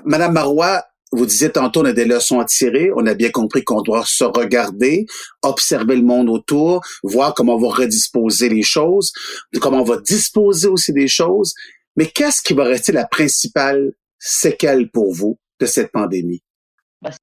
Madame 0.06 0.34
Marois, 0.34 0.84
vous 1.13 1.26
disiez 1.26 1.52
tantôt, 1.52 1.82
on 1.82 1.86
a 1.86 1.94
des 1.94 2.06
leçons 2.06 2.39
à 2.39 2.46
tirer. 2.46 2.89
On 2.96 3.06
a 3.06 3.13
bien 3.13 3.32
compris 3.32 3.63
qu'on 3.63 3.82
doit 3.82 4.06
se 4.06 4.24
regarder, 4.24 5.06
observer 5.41 5.98
le 5.98 6.04
monde 6.04 6.30
autour, 6.30 6.82
voir 7.04 7.34
comment 7.34 7.56
on 7.56 7.60
va 7.60 7.70
redisposer 7.70 8.48
les 8.48 8.63
choses, 8.63 9.12
comment 9.60 9.82
on 9.82 9.84
va 9.84 9.98
disposer 9.98 10.70
aussi 10.70 10.94
des 10.94 11.10
choses. 11.10 11.54
Mais 11.98 12.06
qu'est-ce 12.06 12.41
qui 12.41 12.54
va 12.54 12.63
rester 12.63 12.94
la 12.94 13.06
principale 13.06 13.91
séquelle 14.20 14.89
pour 14.89 15.13
vous 15.13 15.38
de 15.60 15.65
cette 15.65 15.91
pandémie? 15.91 16.41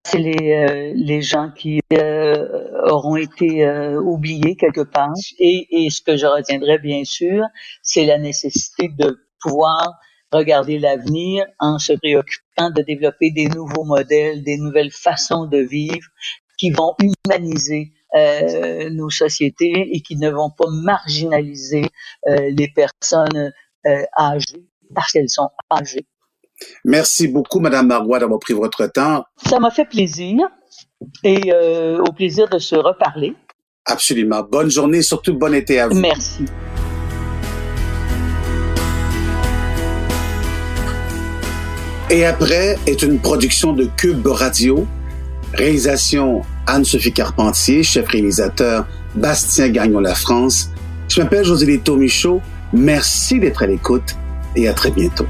C'est 0.04 0.18
les, 0.18 0.52
euh, 0.52 0.92
les 0.96 1.22
gens 1.22 1.50
qui 1.50 1.80
euh, 1.92 2.88
auront 2.90 3.16
été 3.16 3.64
euh, 3.64 4.00
oubliés 4.00 4.56
quelque 4.56 4.80
part. 4.80 5.12
Et, 5.38 5.68
et 5.70 5.90
ce 5.90 6.02
que 6.02 6.16
je 6.16 6.26
retiendrai 6.26 6.78
bien 6.78 7.04
sûr, 7.04 7.44
c'est 7.82 8.04
la 8.04 8.18
nécessité 8.18 8.88
de 8.88 9.20
pouvoir 9.40 9.94
regarder 10.32 10.78
l'avenir 10.78 11.46
en 11.58 11.78
se 11.78 11.92
préoccupant 11.92 12.70
de 12.70 12.82
développer 12.82 13.30
des 13.30 13.46
nouveaux 13.46 13.84
modèles, 13.84 14.42
des 14.42 14.58
nouvelles 14.58 14.90
façons 14.90 15.46
de 15.46 15.58
vivre 15.58 16.08
qui 16.58 16.70
vont 16.70 16.94
humaniser 17.00 17.92
euh, 18.16 18.90
nos 18.90 19.10
sociétés 19.10 19.90
et 19.92 20.00
qui 20.00 20.16
ne 20.16 20.30
vont 20.30 20.50
pas 20.50 20.68
marginaliser 20.70 21.84
euh, 22.26 22.50
les 22.50 22.68
personnes 22.68 23.52
euh, 23.86 24.02
âgées 24.18 24.66
parce 24.94 25.12
qu'elles 25.12 25.28
sont 25.28 25.50
âgées. 25.70 26.06
Merci 26.84 27.28
beaucoup, 27.28 27.60
Madame 27.60 27.88
Marois, 27.88 28.18
d'avoir 28.18 28.40
pris 28.40 28.54
votre 28.54 28.86
temps. 28.86 29.24
Ça 29.44 29.58
m'a 29.58 29.70
fait 29.70 29.84
plaisir 29.84 30.36
et 31.24 31.52
euh, 31.52 31.98
au 31.98 32.12
plaisir 32.12 32.48
de 32.48 32.58
se 32.58 32.74
reparler. 32.74 33.34
Absolument. 33.84 34.42
Bonne 34.42 34.70
journée, 34.70 35.02
surtout 35.02 35.34
bon 35.34 35.54
été 35.54 35.80
à 35.80 35.88
vous. 35.88 35.98
Merci. 35.98 36.44
Et 42.10 42.24
après 42.24 42.78
est 42.86 43.02
une 43.02 43.18
production 43.18 43.74
de 43.74 43.86
Cube 43.96 44.26
Radio, 44.26 44.86
réalisation 45.52 46.40
Anne-Sophie 46.66 47.12
Carpentier, 47.12 47.82
chef 47.82 48.08
réalisateur 48.08 48.86
Bastien 49.14 49.68
Gagnon 49.68 50.00
La 50.00 50.14
France. 50.14 50.70
Je 51.08 51.20
m'appelle 51.20 51.44
José 51.44 51.66
Lito 51.66 51.96
Michaud. 51.96 52.40
Merci 52.72 53.40
d'être 53.40 53.62
à 53.62 53.66
l'écoute 53.66 54.16
et 54.56 54.68
à 54.68 54.72
très 54.72 54.90
bientôt. 54.90 55.26